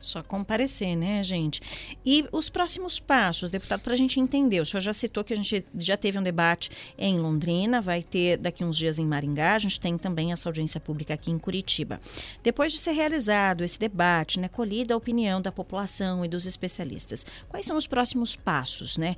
Só 0.00 0.22
comparecer, 0.22 0.96
né, 0.96 1.22
gente? 1.22 1.60
E 2.06 2.26
os 2.32 2.48
próximos 2.48 2.98
passos, 2.98 3.50
deputado, 3.50 3.82
para 3.82 3.92
a 3.92 3.96
gente 3.96 4.18
entender. 4.18 4.58
O 4.58 4.64
senhor 4.64 4.80
já 4.80 4.94
citou 4.94 5.22
que 5.22 5.34
a 5.34 5.36
gente 5.36 5.62
já 5.76 5.94
teve 5.94 6.18
um 6.18 6.22
debate 6.22 6.70
em 6.96 7.18
Londrina, 7.18 7.82
vai 7.82 8.02
ter 8.02 8.38
daqui 8.38 8.64
uns 8.64 8.78
dias 8.78 8.98
em 8.98 9.04
Maringá, 9.04 9.54
a 9.54 9.58
gente 9.58 9.78
tem 9.78 9.98
também 9.98 10.32
essa 10.32 10.48
audiência 10.48 10.80
pública 10.80 11.12
aqui 11.12 11.30
em 11.30 11.38
Curitiba. 11.38 12.00
Depois 12.42 12.72
de 12.72 12.78
ser 12.78 12.92
realizado 12.92 13.62
esse 13.62 13.78
debate, 13.78 14.40
né, 14.40 14.48
colhida 14.48 14.94
a 14.94 14.96
opinião 14.96 15.42
da 15.42 15.52
população 15.52 16.24
e 16.24 16.28
dos 16.28 16.46
especialistas, 16.46 17.26
quais 17.50 17.66
são 17.66 17.76
os 17.76 17.86
próximos 17.86 18.34
passos, 18.34 18.96
né? 18.96 19.16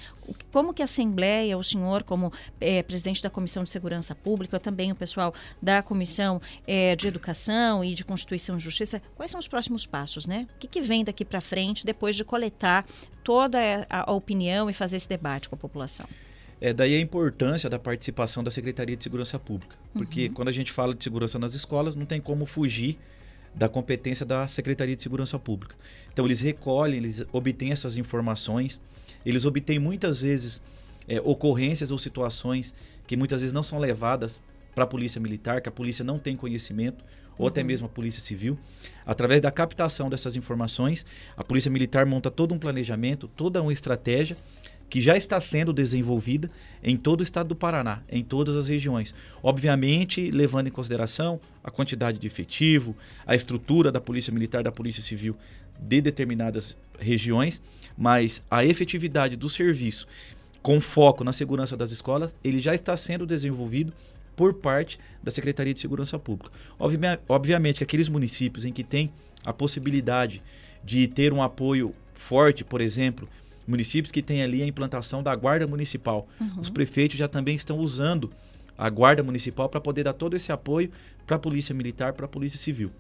Como 0.50 0.74
que 0.74 0.82
a 0.82 0.84
Assembleia, 0.84 1.56
o 1.56 1.62
senhor 1.62 2.02
como 2.02 2.32
é, 2.60 2.82
presidente 2.82 3.22
da 3.22 3.30
Comissão 3.30 3.62
de 3.62 3.70
Segurança 3.70 4.16
Pública, 4.16 4.58
também 4.58 4.90
o 4.90 4.96
pessoal 4.96 5.32
da 5.60 5.80
Comissão 5.80 6.42
é, 6.66 6.96
de 6.96 7.06
Educação 7.06 7.84
e 7.84 7.94
de 7.94 8.04
Constituição 8.04 8.56
e 8.56 8.60
Justiça, 8.60 9.00
quais 9.14 9.30
são 9.30 9.38
os 9.38 9.46
próximos 9.46 9.86
passos, 9.86 10.26
né? 10.26 10.48
O 10.56 10.58
que 10.58 10.71
que 10.72 10.80
vem 10.80 11.04
daqui 11.04 11.24
para 11.24 11.40
frente 11.40 11.84
depois 11.84 12.16
de 12.16 12.24
coletar 12.24 12.84
toda 13.22 13.58
a, 13.88 14.10
a, 14.10 14.12
opinião 14.12 14.70
e 14.70 14.72
fazer 14.72 14.96
esse 14.96 15.08
debate 15.08 15.48
com 15.48 15.54
a 15.54 15.58
população? 15.58 16.06
É 16.60 16.72
daí 16.72 16.96
a 16.96 17.00
importância 17.00 17.68
da 17.68 17.78
participação 17.78 18.42
da 18.42 18.50
Secretaria 18.50 18.96
de 18.96 19.02
Segurança 19.02 19.38
Pública, 19.38 19.76
porque 19.92 20.26
uhum. 20.26 20.32
quando 20.32 20.48
a 20.48 20.52
gente 20.52 20.72
fala 20.72 20.94
de 20.94 21.04
segurança 21.04 21.38
nas 21.38 21.54
escolas, 21.54 21.94
não 21.94 22.06
tem 22.06 22.20
como 22.20 22.46
fugir 22.46 22.98
da 23.54 23.68
competência 23.68 24.24
da 24.24 24.46
Secretaria 24.48 24.96
de 24.96 25.02
Segurança 25.02 25.38
Pública. 25.38 25.76
Então 26.12 26.24
eles 26.24 26.40
recolhem, 26.40 26.96
eles 26.96 27.24
obtêm 27.32 27.72
essas 27.72 27.96
informações, 27.96 28.80
eles 29.26 29.44
obtêm 29.44 29.78
muitas 29.78 30.22
vezes 30.22 30.60
é, 31.06 31.20
ocorrências 31.20 31.90
ou 31.90 31.98
situações 31.98 32.72
que 33.06 33.16
muitas 33.16 33.40
vezes 33.40 33.52
não 33.52 33.62
são 33.62 33.78
levadas 33.78 34.40
para 34.74 34.84
a 34.84 34.86
polícia 34.86 35.20
militar, 35.20 35.60
que 35.60 35.68
a 35.68 35.72
polícia 35.72 36.04
não 36.04 36.18
tem 36.18 36.34
conhecimento, 36.36 37.04
ou 37.38 37.46
até 37.46 37.60
uhum. 37.60 37.66
mesmo 37.66 37.86
a 37.86 37.88
Polícia 37.88 38.22
Civil. 38.22 38.58
Através 39.04 39.40
da 39.40 39.50
captação 39.50 40.08
dessas 40.08 40.36
informações, 40.36 41.04
a 41.36 41.42
Polícia 41.42 41.70
Militar 41.70 42.06
monta 42.06 42.30
todo 42.30 42.54
um 42.54 42.58
planejamento, 42.58 43.28
toda 43.28 43.62
uma 43.62 43.72
estratégia 43.72 44.36
que 44.88 45.00
já 45.00 45.16
está 45.16 45.40
sendo 45.40 45.72
desenvolvida 45.72 46.50
em 46.82 46.98
todo 46.98 47.20
o 47.20 47.22
estado 47.22 47.48
do 47.48 47.56
Paraná, 47.56 48.02
em 48.10 48.22
todas 48.22 48.56
as 48.56 48.68
regiões. 48.68 49.14
Obviamente, 49.42 50.30
levando 50.30 50.66
em 50.66 50.70
consideração 50.70 51.40
a 51.64 51.70
quantidade 51.70 52.18
de 52.18 52.26
efetivo, 52.26 52.94
a 53.26 53.34
estrutura 53.34 53.90
da 53.90 54.02
Polícia 54.02 54.30
Militar, 54.30 54.62
da 54.62 54.70
Polícia 54.70 55.02
Civil 55.02 55.34
de 55.80 56.00
determinadas 56.02 56.76
regiões, 56.98 57.62
mas 57.96 58.42
a 58.50 58.66
efetividade 58.66 59.34
do 59.34 59.48
serviço 59.48 60.06
com 60.62 60.80
foco 60.80 61.24
na 61.24 61.32
segurança 61.32 61.76
das 61.76 61.90
escolas, 61.90 62.34
ele 62.42 62.60
já 62.60 62.74
está 62.74 62.96
sendo 62.96 63.26
desenvolvido 63.26 63.92
por 64.36 64.54
parte 64.54 64.98
da 65.22 65.30
Secretaria 65.30 65.74
de 65.74 65.80
Segurança 65.80 66.18
Pública. 66.18 66.50
Obviamente 67.28 67.78
que 67.78 67.84
aqueles 67.84 68.08
municípios 68.08 68.64
em 68.64 68.72
que 68.72 68.82
tem 68.82 69.12
a 69.44 69.52
possibilidade 69.52 70.42
de 70.84 71.06
ter 71.06 71.32
um 71.32 71.42
apoio 71.42 71.94
forte, 72.14 72.64
por 72.64 72.80
exemplo, 72.80 73.28
municípios 73.66 74.10
que 74.10 74.22
têm 74.22 74.42
ali 74.42 74.62
a 74.62 74.66
implantação 74.66 75.22
da 75.22 75.34
guarda 75.34 75.66
municipal, 75.66 76.28
uhum. 76.40 76.60
os 76.60 76.68
prefeitos 76.68 77.18
já 77.18 77.28
também 77.28 77.54
estão 77.54 77.78
usando 77.78 78.32
a 78.76 78.88
guarda 78.88 79.22
municipal 79.22 79.68
para 79.68 79.80
poder 79.80 80.04
dar 80.04 80.12
todo 80.12 80.34
esse 80.34 80.50
apoio 80.50 80.90
para 81.26 81.36
a 81.36 81.38
polícia 81.38 81.74
militar, 81.74 82.12
para 82.12 82.26
a 82.26 82.28
polícia 82.28 82.58
civil. 82.58 82.90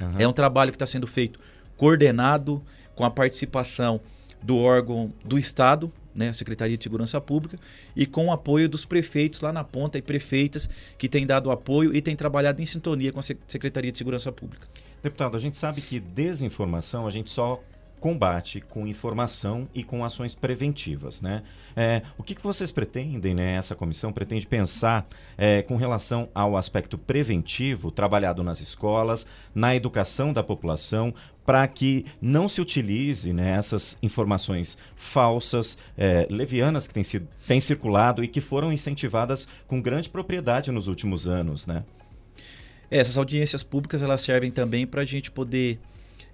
Uhum. 0.00 0.10
É 0.18 0.26
um 0.26 0.32
trabalho 0.32 0.70
que 0.70 0.76
está 0.76 0.86
sendo 0.86 1.06
feito 1.06 1.38
coordenado 1.76 2.62
com 2.94 3.04
a 3.04 3.10
participação 3.10 4.00
do 4.42 4.56
órgão 4.56 5.12
do 5.24 5.38
Estado, 5.38 5.92
né, 6.20 6.32
Secretaria 6.32 6.76
de 6.76 6.84
Segurança 6.84 7.20
Pública, 7.20 7.58
e 7.96 8.04
com 8.06 8.26
o 8.26 8.32
apoio 8.32 8.68
dos 8.68 8.84
prefeitos 8.84 9.40
lá 9.40 9.52
na 9.52 9.64
ponta 9.64 9.98
e 9.98 10.02
prefeitas 10.02 10.68
que 10.98 11.08
têm 11.08 11.26
dado 11.26 11.50
apoio 11.50 11.96
e 11.96 12.02
têm 12.02 12.14
trabalhado 12.14 12.60
em 12.60 12.66
sintonia 12.66 13.10
com 13.10 13.18
a 13.18 13.22
Secretaria 13.22 13.90
de 13.90 13.98
Segurança 13.98 14.30
Pública. 14.30 14.68
Deputado, 15.02 15.36
a 15.36 15.40
gente 15.40 15.56
sabe 15.56 15.80
que 15.80 15.98
desinformação 15.98 17.06
a 17.06 17.10
gente 17.10 17.30
só 17.30 17.62
combate 18.00 18.60
com 18.60 18.86
informação 18.86 19.68
e 19.74 19.84
com 19.84 20.04
ações 20.04 20.34
preventivas, 20.34 21.20
né? 21.20 21.42
É, 21.76 22.02
o 22.18 22.22
que, 22.22 22.34
que 22.34 22.42
vocês 22.42 22.72
pretendem, 22.72 23.34
né? 23.34 23.56
Essa 23.56 23.74
comissão 23.74 24.12
pretende 24.12 24.46
pensar 24.46 25.06
é, 25.36 25.62
com 25.62 25.76
relação 25.76 26.28
ao 26.34 26.56
aspecto 26.56 26.96
preventivo 26.98 27.90
trabalhado 27.90 28.42
nas 28.42 28.60
escolas, 28.60 29.26
na 29.54 29.76
educação 29.76 30.32
da 30.32 30.42
população, 30.42 31.14
para 31.44 31.66
que 31.68 32.06
não 32.20 32.48
se 32.48 32.60
utilize 32.60 33.32
né, 33.32 33.56
essas 33.56 33.98
informações 34.02 34.78
falsas, 34.94 35.76
é, 35.96 36.26
levianas 36.30 36.86
que 36.86 36.94
têm, 36.94 37.02
sido, 37.02 37.28
têm 37.46 37.60
circulado 37.60 38.22
e 38.22 38.28
que 38.28 38.40
foram 38.40 38.72
incentivadas 38.72 39.48
com 39.66 39.80
grande 39.80 40.08
propriedade 40.08 40.70
nos 40.70 40.86
últimos 40.86 41.28
anos, 41.28 41.66
né? 41.66 41.84
É, 42.90 42.98
essas 42.98 43.16
audiências 43.16 43.62
públicas 43.62 44.02
elas 44.02 44.20
servem 44.20 44.50
também 44.50 44.86
para 44.86 45.02
a 45.02 45.04
gente 45.04 45.30
poder 45.30 45.78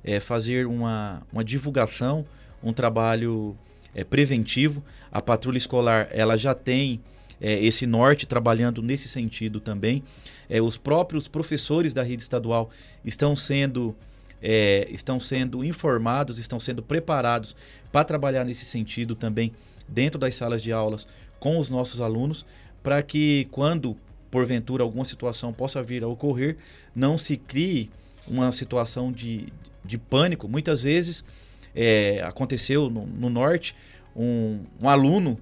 é, 0.05 0.21
fazer 0.21 0.67
uma, 0.67 1.23
uma 1.33 1.45
divulgação, 1.45 2.25
um 2.63 2.73
trabalho 2.73 3.57
é, 3.95 4.05
preventivo. 4.05 4.83
A 5.11 5.21
patrulha 5.21 5.59
escolar 5.59 6.09
ela 6.11 6.37
já 6.37 6.55
tem 6.55 7.01
é, 7.41 7.59
esse 7.65 7.87
norte 7.87 8.27
trabalhando 8.27 8.83
nesse 8.83 9.09
sentido 9.09 9.61
também. 9.61 10.03
É, 10.49 10.61
os 10.61 10.77
próprios 10.77 11.27
professores 11.27 11.93
da 11.93 12.03
rede 12.03 12.23
estadual 12.23 12.71
estão 13.05 13.35
sendo 13.35 13.95
é, 14.43 14.87
estão 14.91 15.19
sendo 15.19 15.65
informados, 15.65 16.39
estão 16.39 16.61
sendo 16.61 16.83
preparados 16.83 17.57
para 17.91 18.05
trabalhar 18.05 18.45
nesse 18.45 18.65
sentido 18.65 19.15
também 19.15 19.53
dentro 19.89 20.19
das 20.21 20.35
salas 20.35 20.63
de 20.63 20.73
aulas 20.73 21.07
com 21.41 21.59
os 21.59 21.69
nossos 21.69 22.01
alunos, 22.01 22.45
para 22.83 23.03
que 23.03 23.47
quando 23.51 23.97
porventura 24.31 24.83
alguma 24.83 25.05
situação 25.05 25.53
possa 25.53 25.83
vir 25.83 26.05
a 26.05 26.09
ocorrer, 26.09 26.57
não 26.95 27.17
se 27.17 27.37
crie 27.37 27.91
uma 28.27 28.51
situação 28.53 29.13
de, 29.13 29.47
de 29.87 29.97
pânico. 29.99 30.49
Muitas 30.49 30.83
vezes 30.83 31.25
é, 31.75 32.21
aconteceu 32.23 32.91
no, 32.91 33.07
no 33.07 33.31
norte, 33.31 33.75
um, 34.15 34.61
um, 34.81 34.89
aluno, 34.89 35.39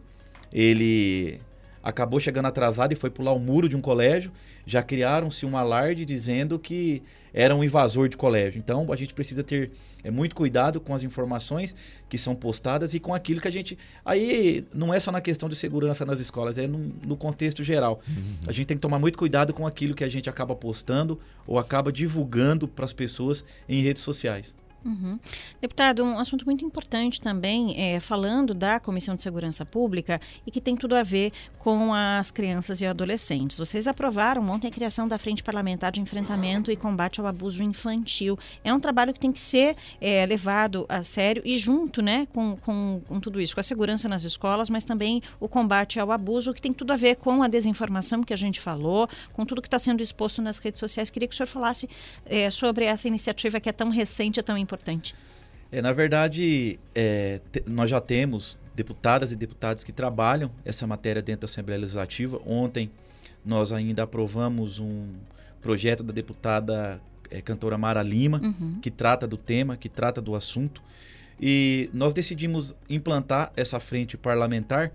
ele 0.52 1.40
acabou 1.82 2.18
chegando 2.18 2.46
atrasado 2.46 2.92
e 2.92 2.96
foi 2.96 3.10
pular 3.10 3.32
o 3.32 3.38
muro 3.38 3.68
de 3.68 3.76
um 3.76 3.80
colégio. 3.80 4.32
Já 4.66 4.82
criaram-se 4.82 5.44
um 5.44 5.56
alarde 5.56 6.04
dizendo 6.04 6.58
que 6.58 7.02
era 7.32 7.54
um 7.54 7.64
invasor 7.64 8.08
de 8.08 8.16
colégio. 8.16 8.58
Então 8.58 8.90
a 8.92 8.96
gente 8.96 9.12
precisa 9.12 9.42
ter 9.42 9.72
é, 10.04 10.10
muito 10.10 10.34
cuidado 10.34 10.80
com 10.80 10.94
as 10.94 11.02
informações 11.02 11.74
que 12.08 12.16
são 12.16 12.34
postadas 12.34 12.94
e 12.94 13.00
com 13.00 13.12
aquilo 13.12 13.40
que 13.40 13.48
a 13.48 13.50
gente. 13.50 13.76
Aí 14.04 14.64
não 14.72 14.94
é 14.94 15.00
só 15.00 15.10
na 15.10 15.20
questão 15.20 15.48
de 15.48 15.56
segurança 15.56 16.04
nas 16.04 16.20
escolas, 16.20 16.56
é 16.56 16.66
no, 16.66 16.92
no 17.04 17.16
contexto 17.16 17.64
geral. 17.64 18.00
Uhum. 18.06 18.36
A 18.46 18.52
gente 18.52 18.66
tem 18.66 18.76
que 18.76 18.80
tomar 18.80 19.00
muito 19.00 19.18
cuidado 19.18 19.52
com 19.52 19.66
aquilo 19.66 19.94
que 19.94 20.04
a 20.04 20.08
gente 20.08 20.30
acaba 20.30 20.54
postando 20.54 21.18
ou 21.46 21.58
acaba 21.58 21.92
divulgando 21.92 22.68
para 22.68 22.84
as 22.84 22.92
pessoas 22.92 23.44
em 23.68 23.82
redes 23.82 24.02
sociais. 24.02 24.54
Uhum. 24.84 25.18
Deputado, 25.60 26.04
um 26.04 26.18
assunto 26.18 26.44
muito 26.44 26.62
importante 26.62 27.18
também, 27.18 27.74
é, 27.80 27.98
falando 28.00 28.52
da 28.52 28.78
Comissão 28.78 29.16
de 29.16 29.22
Segurança 29.22 29.64
Pública 29.64 30.20
e 30.46 30.50
que 30.50 30.60
tem 30.60 30.76
tudo 30.76 30.94
a 30.94 31.02
ver 31.02 31.32
com 31.58 31.94
as 31.94 32.30
crianças 32.30 32.82
e 32.82 32.86
adolescentes. 32.86 33.56
Vocês 33.56 33.86
aprovaram 33.88 34.46
ontem 34.50 34.68
a 34.68 34.70
criação 34.70 35.08
da 35.08 35.18
Frente 35.18 35.42
Parlamentar 35.42 35.90
de 35.90 36.00
Enfrentamento 36.00 36.70
e 36.70 36.76
Combate 36.76 37.18
ao 37.18 37.26
Abuso 37.26 37.62
Infantil. 37.62 38.38
É 38.62 38.74
um 38.74 38.78
trabalho 38.78 39.14
que 39.14 39.20
tem 39.20 39.32
que 39.32 39.40
ser 39.40 39.74
é, 39.98 40.26
levado 40.26 40.84
a 40.86 41.02
sério 41.02 41.40
e 41.46 41.56
junto 41.56 42.02
né, 42.02 42.28
com, 42.34 42.56
com, 42.58 43.00
com, 43.08 43.20
tudo 43.20 43.40
isso, 43.40 43.54
com 43.54 43.60
a 43.60 43.64
segurança 43.64 44.06
nas 44.06 44.24
escolas, 44.24 44.68
mas 44.68 44.84
também 44.84 45.22
o 45.40 45.48
combate 45.48 45.98
ao 45.98 46.12
abuso, 46.12 46.52
que 46.52 46.60
tem 46.60 46.74
tudo 46.74 46.92
a 46.92 46.96
ver 46.96 47.16
com 47.16 47.42
a 47.42 47.48
desinformação 47.48 48.22
que 48.22 48.34
a 48.34 48.36
gente 48.36 48.60
falou, 48.60 49.08
com 49.32 49.46
tudo 49.46 49.62
que 49.62 49.68
está 49.68 49.78
sendo 49.78 50.02
exposto 50.02 50.42
nas 50.42 50.58
redes 50.58 50.78
sociais. 50.78 51.08
Queria 51.08 51.26
que 51.26 51.32
o 51.32 51.36
senhor 51.36 51.46
falasse 51.46 51.88
é, 52.26 52.50
sobre 52.50 52.84
essa 52.84 53.08
iniciativa 53.08 53.58
que 53.58 53.70
é 53.70 53.72
tão 53.72 53.88
recente 53.88 54.38
e 54.38 54.42
tão 54.42 54.58
importante 54.58 54.73
importante? 54.74 55.14
É, 55.72 55.80
na 55.80 55.92
verdade, 55.92 56.78
é, 56.94 57.40
te, 57.50 57.62
nós 57.66 57.90
já 57.90 58.00
temos 58.00 58.58
deputadas 58.74 59.32
e 59.32 59.36
deputados 59.36 59.82
que 59.82 59.92
trabalham 59.92 60.50
essa 60.64 60.86
matéria 60.86 61.22
dentro 61.22 61.42
da 61.42 61.44
Assembleia 61.46 61.80
Legislativa. 61.80 62.40
Ontem 62.46 62.90
nós 63.44 63.72
ainda 63.72 64.02
aprovamos 64.02 64.78
um 64.78 65.08
projeto 65.60 66.02
da 66.02 66.12
deputada 66.12 67.00
é, 67.30 67.40
cantora 67.40 67.78
Mara 67.78 68.02
Lima, 68.02 68.40
uhum. 68.42 68.78
que 68.80 68.90
trata 68.90 69.26
do 69.26 69.36
tema, 69.36 69.76
que 69.76 69.88
trata 69.88 70.20
do 70.20 70.34
assunto. 70.34 70.82
E 71.40 71.90
nós 71.92 72.12
decidimos 72.12 72.74
implantar 72.88 73.52
essa 73.56 73.80
frente 73.80 74.16
parlamentar 74.16 74.92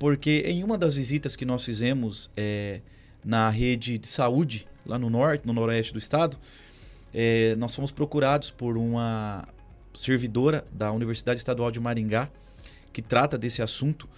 porque 0.00 0.42
em 0.46 0.64
uma 0.64 0.78
das 0.78 0.94
visitas 0.94 1.36
que 1.36 1.44
nós 1.44 1.62
fizemos 1.62 2.30
é, 2.34 2.80
na 3.22 3.50
rede 3.50 3.98
de 3.98 4.08
saúde, 4.08 4.66
lá 4.86 4.98
no 4.98 5.10
norte, 5.10 5.46
no 5.46 5.52
noroeste 5.52 5.92
do 5.92 5.98
estado, 5.98 6.38
é, 7.12 7.54
nós 7.56 7.74
fomos 7.74 7.90
procurados 7.90 8.50
por 8.50 8.76
uma 8.76 9.46
servidora 9.94 10.64
da 10.72 10.92
Universidade 10.92 11.38
Estadual 11.38 11.70
de 11.70 11.80
Maringá 11.80 12.28
que 12.92 13.02
trata 13.02 13.36
desse 13.36 13.62
assunto 13.62 14.08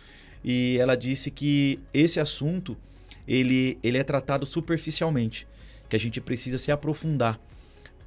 e 0.44 0.76
ela 0.78 0.96
disse 0.96 1.30
que 1.30 1.78
esse 1.92 2.18
assunto 2.20 2.76
ele, 3.26 3.78
ele 3.82 3.98
é 3.98 4.02
tratado 4.02 4.44
superficialmente, 4.44 5.46
que 5.88 5.96
a 5.96 6.00
gente 6.00 6.20
precisa 6.20 6.58
se 6.58 6.72
aprofundar. 6.72 7.38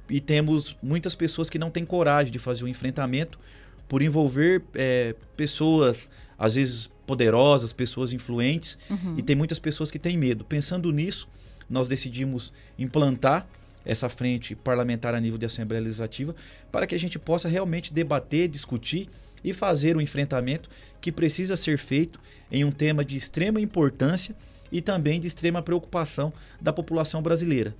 E 0.08 0.20
temos 0.20 0.76
muitas 0.82 1.14
pessoas 1.14 1.50
que 1.50 1.58
não 1.58 1.70
têm 1.70 1.84
coragem 1.84 2.32
de 2.32 2.38
fazer 2.38 2.64
o 2.64 2.68
enfrentamento 2.68 3.38
por 3.88 4.02
envolver 4.02 4.62
é, 4.74 5.14
pessoas, 5.36 6.10
às 6.38 6.54
vezes 6.54 6.90
poderosas, 7.06 7.72
pessoas 7.72 8.12
influentes, 8.12 8.78
uhum. 8.90 9.14
e 9.16 9.22
tem 9.22 9.34
muitas 9.34 9.58
pessoas 9.58 9.90
que 9.90 9.98
têm 9.98 10.16
medo. 10.16 10.44
Pensando 10.44 10.92
nisso, 10.92 11.28
nós 11.68 11.88
decidimos 11.88 12.52
implantar 12.78 13.48
essa 13.86 14.08
frente 14.08 14.54
parlamentar 14.54 15.14
a 15.14 15.20
nível 15.20 15.38
de 15.38 15.46
Assembleia 15.46 15.82
Legislativa, 15.82 16.34
para 16.70 16.86
que 16.86 16.94
a 16.94 16.98
gente 16.98 17.18
possa 17.18 17.48
realmente 17.48 17.94
debater, 17.94 18.48
discutir 18.48 19.08
e 19.44 19.54
fazer 19.54 19.96
o 19.96 20.00
enfrentamento 20.00 20.68
que 21.00 21.12
precisa 21.12 21.56
ser 21.56 21.78
feito 21.78 22.20
em 22.50 22.64
um 22.64 22.70
tema 22.72 23.04
de 23.04 23.16
extrema 23.16 23.60
importância 23.60 24.34
e 24.72 24.80
também 24.80 25.20
de 25.20 25.28
extrema 25.28 25.62
preocupação 25.62 26.32
da 26.60 26.72
população 26.72 27.22
brasileira. 27.22 27.74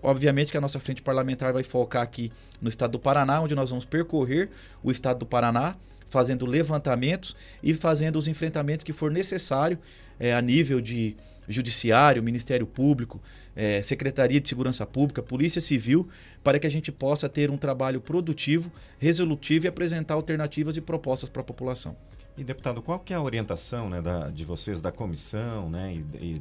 Obviamente 0.00 0.52
que 0.52 0.56
a 0.56 0.60
nossa 0.60 0.78
frente 0.78 1.02
parlamentar 1.02 1.52
vai 1.52 1.64
focar 1.64 2.02
aqui 2.02 2.30
no 2.60 2.68
estado 2.68 2.92
do 2.92 2.98
Paraná, 3.00 3.40
onde 3.40 3.56
nós 3.56 3.70
vamos 3.70 3.84
percorrer 3.84 4.48
o 4.84 4.90
estado 4.92 5.18
do 5.18 5.26
Paraná, 5.26 5.74
fazendo 6.08 6.46
levantamentos 6.46 7.34
e 7.62 7.74
fazendo 7.74 8.16
os 8.16 8.28
enfrentamentos 8.28 8.84
que 8.84 8.92
for 8.92 9.10
necessário 9.10 9.78
é, 10.18 10.32
a 10.32 10.40
nível 10.40 10.80
de 10.80 11.16
Judiciário, 11.52 12.22
Ministério 12.22 12.66
Público, 12.66 13.20
é, 13.54 13.82
Secretaria 13.82 14.40
de 14.40 14.48
Segurança 14.48 14.86
Pública, 14.86 15.22
Polícia 15.22 15.60
Civil, 15.60 16.08
para 16.42 16.58
que 16.58 16.66
a 16.66 16.70
gente 16.70 16.90
possa 16.90 17.28
ter 17.28 17.50
um 17.50 17.56
trabalho 17.56 18.00
produtivo, 18.00 18.70
resolutivo 18.98 19.66
e 19.66 19.68
apresentar 19.68 20.14
alternativas 20.14 20.76
e 20.76 20.80
propostas 20.80 21.28
para 21.28 21.42
a 21.42 21.44
população. 21.44 21.96
E, 22.36 22.44
deputado, 22.44 22.80
qual 22.80 22.98
que 22.98 23.12
é 23.12 23.16
a 23.16 23.22
orientação 23.22 23.88
né, 23.88 24.00
da, 24.00 24.30
de 24.30 24.44
vocês, 24.44 24.80
da 24.80 24.90
comissão 24.90 25.68
né, 25.68 25.94
e, 25.94 26.24
e 26.24 26.38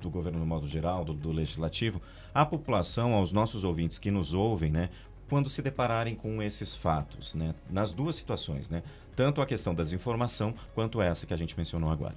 do 0.00 0.10
governo 0.10 0.38
no 0.38 0.46
modo 0.46 0.66
geral, 0.66 1.04
do, 1.04 1.14
do, 1.14 1.32
legislativo, 1.32 2.02
à 2.34 2.44
população, 2.44 3.14
aos 3.14 3.32
nossos 3.32 3.64
ouvintes 3.64 3.98
que 3.98 4.10
nos 4.10 4.34
ouvem, 4.34 4.70
né, 4.70 4.90
quando 5.28 5.48
se 5.48 5.62
depararem 5.62 6.14
com 6.14 6.42
esses 6.42 6.76
fatos, 6.76 7.34
né, 7.34 7.54
nas 7.70 7.92
duas 7.92 8.16
situações, 8.16 8.68
né, 8.68 8.82
tanto 9.14 9.40
a 9.40 9.46
questão 9.46 9.74
da 9.74 9.82
desinformação 9.82 10.54
quanto 10.74 11.00
essa 11.00 11.26
que 11.26 11.34
a 11.34 11.36
gente 11.36 11.56
mencionou 11.56 11.90
agora? 11.90 12.16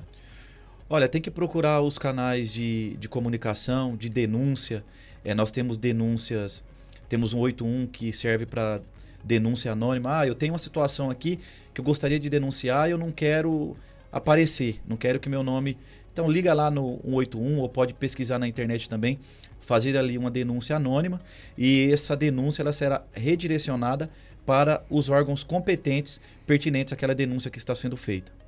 Olha, 0.93 1.07
tem 1.07 1.21
que 1.21 1.31
procurar 1.31 1.79
os 1.79 1.97
canais 1.97 2.51
de, 2.51 2.97
de 2.97 3.07
comunicação, 3.07 3.95
de 3.95 4.09
denúncia. 4.09 4.83
É, 5.23 5.33
nós 5.33 5.49
temos 5.49 5.77
denúncias, 5.77 6.61
temos 7.07 7.33
um 7.33 7.39
81 7.39 7.87
que 7.87 8.11
serve 8.11 8.45
para 8.45 8.81
denúncia 9.23 9.71
anônima. 9.71 10.19
Ah, 10.19 10.27
eu 10.27 10.35
tenho 10.35 10.51
uma 10.51 10.59
situação 10.59 11.09
aqui 11.09 11.39
que 11.73 11.79
eu 11.79 11.85
gostaria 11.85 12.19
de 12.19 12.29
denunciar 12.29 12.89
e 12.89 12.91
eu 12.91 12.97
não 12.97 13.09
quero 13.09 13.73
aparecer, 14.11 14.81
não 14.85 14.97
quero 14.97 15.17
que 15.17 15.29
meu 15.29 15.41
nome. 15.41 15.77
Então 16.11 16.29
liga 16.29 16.53
lá 16.53 16.69
no 16.69 16.99
181 17.05 17.59
ou 17.59 17.69
pode 17.69 17.93
pesquisar 17.93 18.37
na 18.37 18.45
internet 18.45 18.89
também, 18.89 19.17
fazer 19.61 19.95
ali 19.95 20.17
uma 20.17 20.29
denúncia 20.29 20.75
anônima 20.75 21.21
e 21.57 21.89
essa 21.89 22.17
denúncia 22.17 22.63
ela 22.63 22.73
será 22.73 23.01
redirecionada 23.13 24.09
para 24.45 24.83
os 24.89 25.07
órgãos 25.07 25.41
competentes 25.41 26.19
pertinentes 26.45 26.91
àquela 26.91 27.15
denúncia 27.15 27.49
que 27.49 27.59
está 27.59 27.73
sendo 27.73 27.95
feita. 27.95 28.40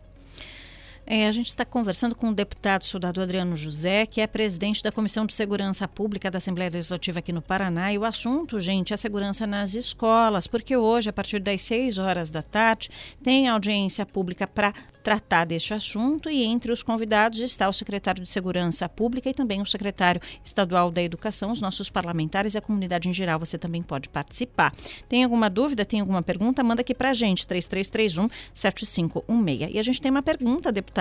É, 1.05 1.27
a 1.27 1.31
gente 1.31 1.47
está 1.47 1.65
conversando 1.65 2.15
com 2.15 2.29
o 2.29 2.33
deputado 2.33 2.85
soldado 2.85 3.21
Adriano 3.21 3.57
José, 3.57 4.05
que 4.05 4.21
é 4.21 4.27
presidente 4.27 4.81
da 4.81 4.91
Comissão 4.91 5.25
de 5.25 5.33
Segurança 5.33 5.85
Pública 5.85 6.31
da 6.31 6.37
Assembleia 6.37 6.71
Legislativa 6.71 7.19
aqui 7.19 7.33
no 7.33 7.41
Paraná. 7.41 7.91
E 7.91 7.97
o 7.97 8.05
assunto, 8.05 8.57
gente, 8.59 8.91
é 8.91 8.95
a 8.95 8.97
segurança 8.97 9.45
nas 9.45 9.73
escolas, 9.73 10.47
porque 10.47 10.77
hoje, 10.77 11.09
a 11.09 11.13
partir 11.13 11.39
das 11.39 11.61
6 11.63 11.97
horas 11.97 12.29
da 12.29 12.41
tarde, 12.41 12.89
tem 13.21 13.49
audiência 13.49 14.05
pública 14.05 14.47
para 14.47 14.73
tratar 15.03 15.43
deste 15.43 15.73
assunto 15.73 16.29
e 16.29 16.43
entre 16.43 16.71
os 16.71 16.81
convidados 16.81 17.39
está 17.39 17.67
o 17.67 17.73
secretário 17.73 18.23
de 18.23 18.31
Segurança 18.31 18.87
Pública 18.87 19.29
e 19.29 19.33
também 19.33 19.61
o 19.61 19.65
secretário 19.65 20.21
estadual 20.45 20.89
da 20.89 21.03
Educação, 21.03 21.51
os 21.51 21.59
nossos 21.59 21.89
parlamentares 21.89 22.55
e 22.55 22.57
a 22.57 22.61
comunidade 22.61 23.09
em 23.09 23.13
geral. 23.13 23.37
Você 23.39 23.57
também 23.57 23.83
pode 23.83 24.07
participar. 24.07 24.73
Tem 25.09 25.25
alguma 25.25 25.49
dúvida, 25.49 25.83
tem 25.83 25.99
alguma 25.99 26.21
pergunta? 26.21 26.63
Manda 26.63 26.79
aqui 26.79 26.95
para 26.95 27.09
a 27.09 27.13
gente, 27.13 27.45
3331 27.45 28.29
7516. 28.53 29.75
E 29.75 29.77
a 29.77 29.83
gente 29.83 29.99
tem 29.99 30.09
uma 30.09 30.23
pergunta, 30.23 30.71
deputado. 30.71 30.92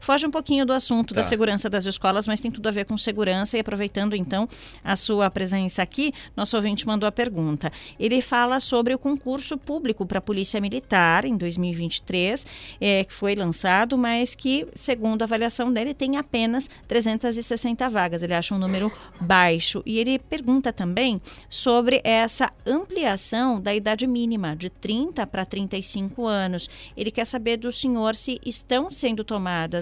Foge 0.00 0.26
um 0.26 0.30
pouquinho 0.30 0.64
do 0.64 0.72
assunto 0.72 1.14
tá. 1.14 1.20
da 1.20 1.26
segurança 1.26 1.68
das 1.68 1.86
escolas, 1.86 2.26
mas 2.26 2.40
tem 2.40 2.50
tudo 2.50 2.68
a 2.68 2.72
ver 2.72 2.84
com 2.84 2.96
segurança 2.96 3.56
e 3.56 3.60
aproveitando 3.60 4.14
então 4.14 4.48
a 4.82 4.96
sua 4.96 5.30
presença 5.30 5.82
aqui, 5.82 6.12
nosso 6.36 6.56
ouvinte 6.56 6.86
mandou 6.86 7.06
a 7.06 7.12
pergunta. 7.12 7.70
Ele 7.98 8.20
fala 8.20 8.60
sobre 8.60 8.94
o 8.94 8.98
concurso 8.98 9.56
público 9.56 10.04
para 10.06 10.18
a 10.18 10.22
Polícia 10.22 10.60
Militar 10.60 11.24
em 11.24 11.36
2023, 11.36 12.46
é, 12.80 13.04
que 13.04 13.12
foi 13.12 13.34
lançado 13.34 13.46
lançado, 13.46 13.96
mas 13.96 14.34
que, 14.34 14.66
segundo 14.74 15.22
a 15.22 15.24
avaliação 15.24 15.72
dele, 15.72 15.94
tem 15.94 16.16
apenas 16.16 16.68
360 16.88 17.88
vagas. 17.88 18.22
Ele 18.22 18.34
acha 18.34 18.54
um 18.54 18.58
número 18.58 18.92
baixo. 19.20 19.82
E 19.86 19.98
ele 19.98 20.18
pergunta 20.18 20.72
também 20.72 21.20
sobre 21.48 22.00
essa 22.04 22.50
ampliação 22.66 23.60
da 23.60 23.74
idade 23.74 24.06
mínima 24.06 24.54
de 24.54 24.68
30 24.68 25.26
para 25.26 25.44
35 25.44 26.26
anos. 26.26 26.68
Ele 26.96 27.10
quer 27.10 27.24
saber 27.24 27.56
do 27.56 27.72
senhor 27.72 28.14
se 28.14 28.38
estão 28.44 28.90
sendo 28.90 29.24
tomadas 29.24 29.35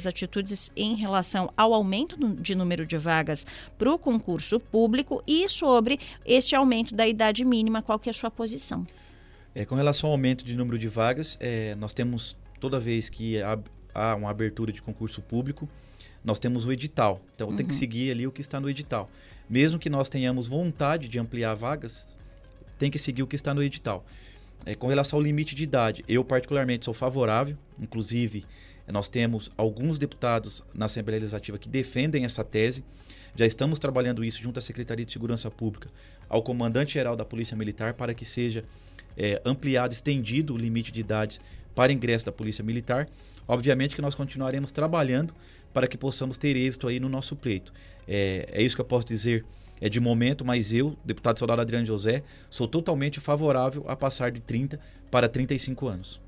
atitudes 0.06 0.70
em 0.76 0.94
relação 0.94 1.52
ao 1.56 1.72
aumento 1.72 2.16
de 2.34 2.54
número 2.54 2.86
de 2.86 2.96
vagas 2.96 3.46
para 3.78 3.92
o 3.92 3.98
concurso 3.98 4.58
público 4.58 5.22
e 5.26 5.48
sobre 5.48 5.98
este 6.24 6.54
aumento 6.54 6.94
da 6.94 7.06
idade 7.06 7.44
mínima, 7.44 7.82
qual 7.82 7.98
que 7.98 8.08
é 8.08 8.12
a 8.12 8.14
sua 8.14 8.30
posição? 8.30 8.86
É, 9.54 9.64
com 9.64 9.74
relação 9.74 10.08
ao 10.08 10.12
aumento 10.12 10.44
de 10.44 10.56
número 10.56 10.78
de 10.78 10.88
vagas, 10.88 11.36
é, 11.40 11.74
nós 11.76 11.92
temos 11.92 12.36
toda 12.58 12.80
vez 12.80 13.08
que 13.08 13.36
há 13.94 14.14
uma 14.16 14.30
abertura 14.30 14.72
de 14.72 14.82
concurso 14.82 15.22
público, 15.22 15.68
nós 16.24 16.38
temos 16.38 16.66
o 16.66 16.72
edital. 16.72 17.20
Então 17.34 17.50
uhum. 17.50 17.56
tem 17.56 17.66
que 17.66 17.72
uhum. 17.72 17.78
seguir 17.78 18.10
ali 18.10 18.26
o 18.26 18.32
que 18.32 18.40
está 18.40 18.58
no 18.58 18.68
edital. 18.68 19.08
Mesmo 19.48 19.78
que 19.78 19.90
nós 19.90 20.08
tenhamos 20.08 20.48
vontade 20.48 21.06
de 21.06 21.18
ampliar 21.18 21.54
vagas, 21.54 22.18
tem 22.78 22.90
que 22.90 22.98
seguir 22.98 23.22
o 23.22 23.26
que 23.26 23.36
está 23.36 23.54
no 23.54 23.62
edital. 23.62 24.04
É, 24.66 24.74
com 24.74 24.86
relação 24.86 25.18
ao 25.18 25.22
limite 25.22 25.54
de 25.54 25.62
idade, 25.62 26.04
eu 26.08 26.24
particularmente 26.24 26.86
sou 26.86 26.94
favorável, 26.94 27.56
inclusive 27.78 28.44
nós 28.92 29.08
temos 29.08 29.50
alguns 29.56 29.98
deputados 29.98 30.62
na 30.74 30.86
Assembleia 30.86 31.20
Legislativa 31.20 31.58
que 31.58 31.68
defendem 31.68 32.24
essa 32.24 32.44
tese. 32.44 32.84
Já 33.34 33.46
estamos 33.46 33.78
trabalhando 33.78 34.24
isso 34.24 34.42
junto 34.42 34.58
à 34.58 34.62
Secretaria 34.62 35.04
de 35.04 35.12
Segurança 35.12 35.50
Pública, 35.50 35.88
ao 36.28 36.42
comandante-geral 36.42 37.16
da 37.16 37.24
Polícia 37.24 37.56
Militar, 37.56 37.94
para 37.94 38.14
que 38.14 38.24
seja 38.24 38.64
é, 39.16 39.40
ampliado, 39.44 39.92
estendido 39.92 40.54
o 40.54 40.56
limite 40.56 40.92
de 40.92 41.00
idades 41.00 41.40
para 41.74 41.92
ingresso 41.92 42.26
da 42.26 42.32
Polícia 42.32 42.62
Militar. 42.62 43.08
Obviamente 43.48 43.96
que 43.96 44.02
nós 44.02 44.14
continuaremos 44.14 44.70
trabalhando 44.70 45.34
para 45.72 45.88
que 45.88 45.98
possamos 45.98 46.36
ter 46.36 46.56
êxito 46.56 46.86
aí 46.86 47.00
no 47.00 47.08
nosso 47.08 47.34
pleito. 47.34 47.72
É, 48.06 48.48
é 48.52 48.62
isso 48.62 48.76
que 48.76 48.80
eu 48.80 48.86
posso 48.86 49.06
dizer 49.06 49.44
é 49.80 49.88
de 49.88 49.98
momento, 49.98 50.44
mas 50.44 50.72
eu, 50.72 50.96
deputado 51.04 51.38
soldado 51.38 51.60
Adriano 51.60 51.84
José, 51.84 52.22
sou 52.48 52.68
totalmente 52.68 53.20
favorável 53.20 53.84
a 53.88 53.96
passar 53.96 54.30
de 54.30 54.40
30 54.40 54.78
para 55.10 55.28
35 55.28 55.88
anos. 55.88 56.20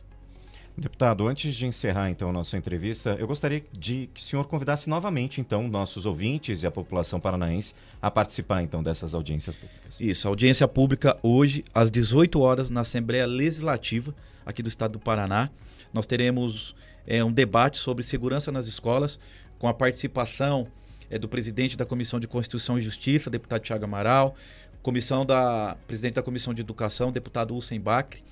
Deputado, 0.78 1.26
antes 1.26 1.54
de 1.54 1.64
encerrar 1.64 2.10
então 2.10 2.30
nossa 2.30 2.54
entrevista, 2.58 3.16
eu 3.18 3.26
gostaria 3.26 3.64
de 3.72 4.10
que 4.12 4.20
o 4.20 4.22
senhor 4.22 4.46
convidasse 4.46 4.90
novamente 4.90 5.40
então 5.40 5.66
nossos 5.66 6.04
ouvintes 6.04 6.62
e 6.62 6.66
a 6.66 6.70
população 6.70 7.18
paranaense 7.18 7.74
a 8.00 8.10
participar 8.10 8.62
então 8.62 8.82
dessas 8.82 9.14
audiências 9.14 9.56
públicas. 9.56 9.98
Isso, 9.98 10.28
audiência 10.28 10.68
pública 10.68 11.16
hoje 11.22 11.64
às 11.72 11.90
18 11.90 12.38
horas 12.40 12.68
na 12.68 12.82
Assembleia 12.82 13.24
Legislativa 13.24 14.14
aqui 14.44 14.62
do 14.62 14.68
estado 14.68 14.92
do 14.92 14.98
Paraná. 14.98 15.48
Nós 15.94 16.06
teremos 16.06 16.76
é, 17.06 17.24
um 17.24 17.32
debate 17.32 17.78
sobre 17.78 18.04
segurança 18.04 18.52
nas 18.52 18.66
escolas 18.66 19.18
com 19.58 19.68
a 19.68 19.72
participação 19.72 20.68
é, 21.08 21.18
do 21.18 21.26
presidente 21.26 21.76
da 21.76 21.86
Comissão 21.86 22.20
de 22.20 22.28
Constituição 22.28 22.78
e 22.78 22.82
Justiça, 22.82 23.30
deputado 23.30 23.62
Tiago 23.62 23.84
Amaral, 23.84 24.36
comissão 24.86 25.26
da 25.26 25.76
presidente 25.88 26.14
da 26.14 26.22
Comissão 26.22 26.54
de 26.54 26.60
Educação, 26.60 27.10
deputado 27.10 27.56
Hussein 27.56 27.80
Bacri, 27.80 28.22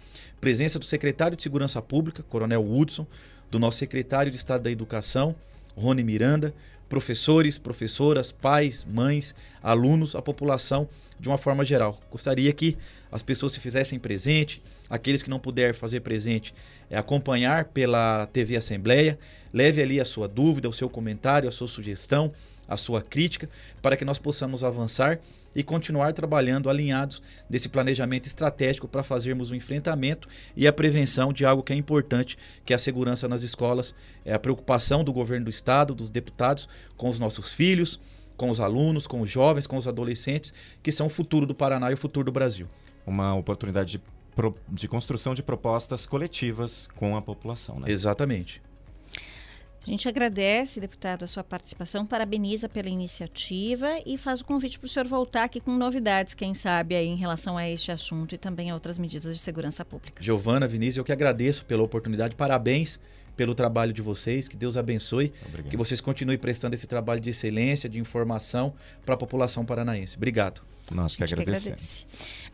Presença 0.41 0.79
do 0.79 0.85
secretário 0.85 1.37
de 1.37 1.43
Segurança 1.43 1.83
Pública, 1.83 2.23
Coronel 2.23 2.65
Hudson, 2.65 3.05
do 3.51 3.59
nosso 3.59 3.79
secretário 3.79 4.31
de 4.31 4.37
Estado 4.37 4.63
da 4.63 4.71
Educação, 4.71 5.35
Rony 5.77 6.05
Miranda, 6.05 6.55
professores, 6.89 7.59
professoras, 7.59 8.31
pais, 8.31 8.87
mães, 8.89 9.35
alunos, 9.61 10.15
a 10.15 10.23
população 10.23 10.89
de 11.19 11.29
uma 11.29 11.39
forma 11.39 11.65
geral. 11.65 12.01
Gostaria 12.09 12.53
que 12.53 12.79
as 13.11 13.21
pessoas 13.21 13.51
se 13.51 13.59
fizessem 13.59 13.99
presente, 13.99 14.63
aqueles 14.89 15.25
que 15.25 15.31
não 15.31 15.41
puderem 15.41 15.73
fazer 15.73 16.01
presente, 16.01 16.55
é, 16.89 16.97
acompanhar 16.97 17.65
pela 17.65 18.29
TV 18.29 18.55
Assembleia, 18.55 19.19
leve 19.53 19.83
ali 19.83 20.01
a 20.01 20.05
sua 20.05 20.29
dúvida, 20.29 20.69
o 20.69 20.73
seu 20.73 20.89
comentário, 20.89 21.49
a 21.49 21.53
sua 21.53 21.67
sugestão, 21.67 22.33
a 22.69 22.77
sua 22.77 23.03
crítica, 23.03 23.49
para 23.83 23.97
que 23.97 24.05
nós 24.05 24.19
possamos 24.19 24.65
avançar 24.65 25.21
e 25.55 25.63
continuar 25.63 26.13
trabalhando 26.13 26.69
alinhados 26.69 27.23
desse 27.49 27.69
planejamento 27.69 28.27
estratégico 28.27 28.89
para 28.89 29.03
fazermos 29.03 29.51
o 29.51 29.55
enfrentamento 29.55 30.29
e 30.57 30.67
a 30.67 30.73
prevenção 30.73 31.33
de 31.33 31.45
algo 31.45 31.63
que 31.63 31.73
é 31.73 31.77
importante, 31.77 32.37
que 32.65 32.73
é 32.73 32.77
a 32.77 32.79
segurança 32.79 33.29
nas 33.29 33.43
escolas, 33.43 33.95
é 34.25 34.35
a 34.35 34.39
preocupação 34.39 35.05
do 35.05 35.13
governo 35.13 35.45
do 35.45 35.51
estado, 35.51 35.95
dos 35.95 36.11
deputados 36.11 36.69
com 36.97 37.09
os 37.09 37.19
nossos 37.19 37.55
filhos, 37.55 38.01
com 38.37 38.51
os 38.51 38.61
alunos, 38.61 39.07
com 39.07 39.21
os 39.21 39.31
jovens, 39.31 39.67
com 39.67 39.77
os 39.77 39.87
adolescentes, 39.87 40.53
que 40.83 40.91
são 40.91 41.07
o 41.07 41.11
futuro 41.11 41.47
do 41.47 41.55
Paraná 41.55 41.91
e 41.91 41.95
o 41.95 41.99
futuro 41.99 42.27
do 42.27 42.33
Brasil. 42.33 42.67
Uma 43.07 43.35
oportunidade 43.35 43.99
de, 43.99 44.03
de 44.69 44.89
construção 44.89 45.35
de 45.35 45.43
propostas 45.43 46.05
coletivas 46.05 46.89
com 46.97 47.17
a 47.17 47.23
população, 47.23 47.79
né? 47.79 47.91
Exatamente. 47.91 48.61
A 49.87 49.91
gente 49.91 50.09
agradece, 50.09 50.81
deputado, 50.81 51.25
a 51.25 51.27
sua 51.27 51.45
participação, 51.45 52.07
parabeniza 52.07 52.71
pela 52.71 52.89
iniciativa 52.89 53.99
e 54.07 54.17
faz 54.17 54.41
o 54.41 54.45
convite 54.45 54.79
para 54.79 54.87
o 54.87 54.89
senhor 54.89 55.07
voltar 55.07 55.45
aqui 55.45 55.61
com 55.61 55.77
novidades, 55.77 56.33
quem 56.33 56.55
sabe, 56.55 56.95
aí, 56.95 57.07
em 57.07 57.17
relação 57.17 57.59
a 57.59 57.69
este 57.69 57.93
assunto 57.93 58.35
e 58.35 58.39
também 58.39 58.71
a 58.71 58.75
outras 58.75 58.97
medidas 58.97 59.37
de 59.37 59.43
segurança 59.43 59.85
pública. 59.85 60.23
Giovana, 60.23 60.67
Vinícius, 60.67 60.97
eu 60.97 61.05
que 61.05 61.13
agradeço 61.13 61.67
pela 61.67 61.83
oportunidade, 61.83 62.35
parabéns 62.35 62.99
pelo 63.37 63.55
trabalho 63.55 63.93
de 63.93 64.01
vocês, 64.01 64.49
que 64.49 64.57
Deus 64.57 64.77
abençoe, 64.77 65.33
Obrigado. 65.47 65.71
que 65.71 65.77
vocês 65.77 66.01
continuem 66.01 66.39
prestando 66.39 66.75
esse 66.75 66.87
trabalho 66.87 67.21
de 67.21 67.31
excelência, 67.31 67.89
de 67.89 67.99
informação 67.99 68.73
para 69.05 69.15
a 69.15 69.19
população 69.19 69.67
paranaense. 69.67 70.17
Obrigado. 70.17 70.63
Nós 70.93 71.17
que 71.17 71.23
agradecemos. 71.25 71.67
agradece. 71.67 72.07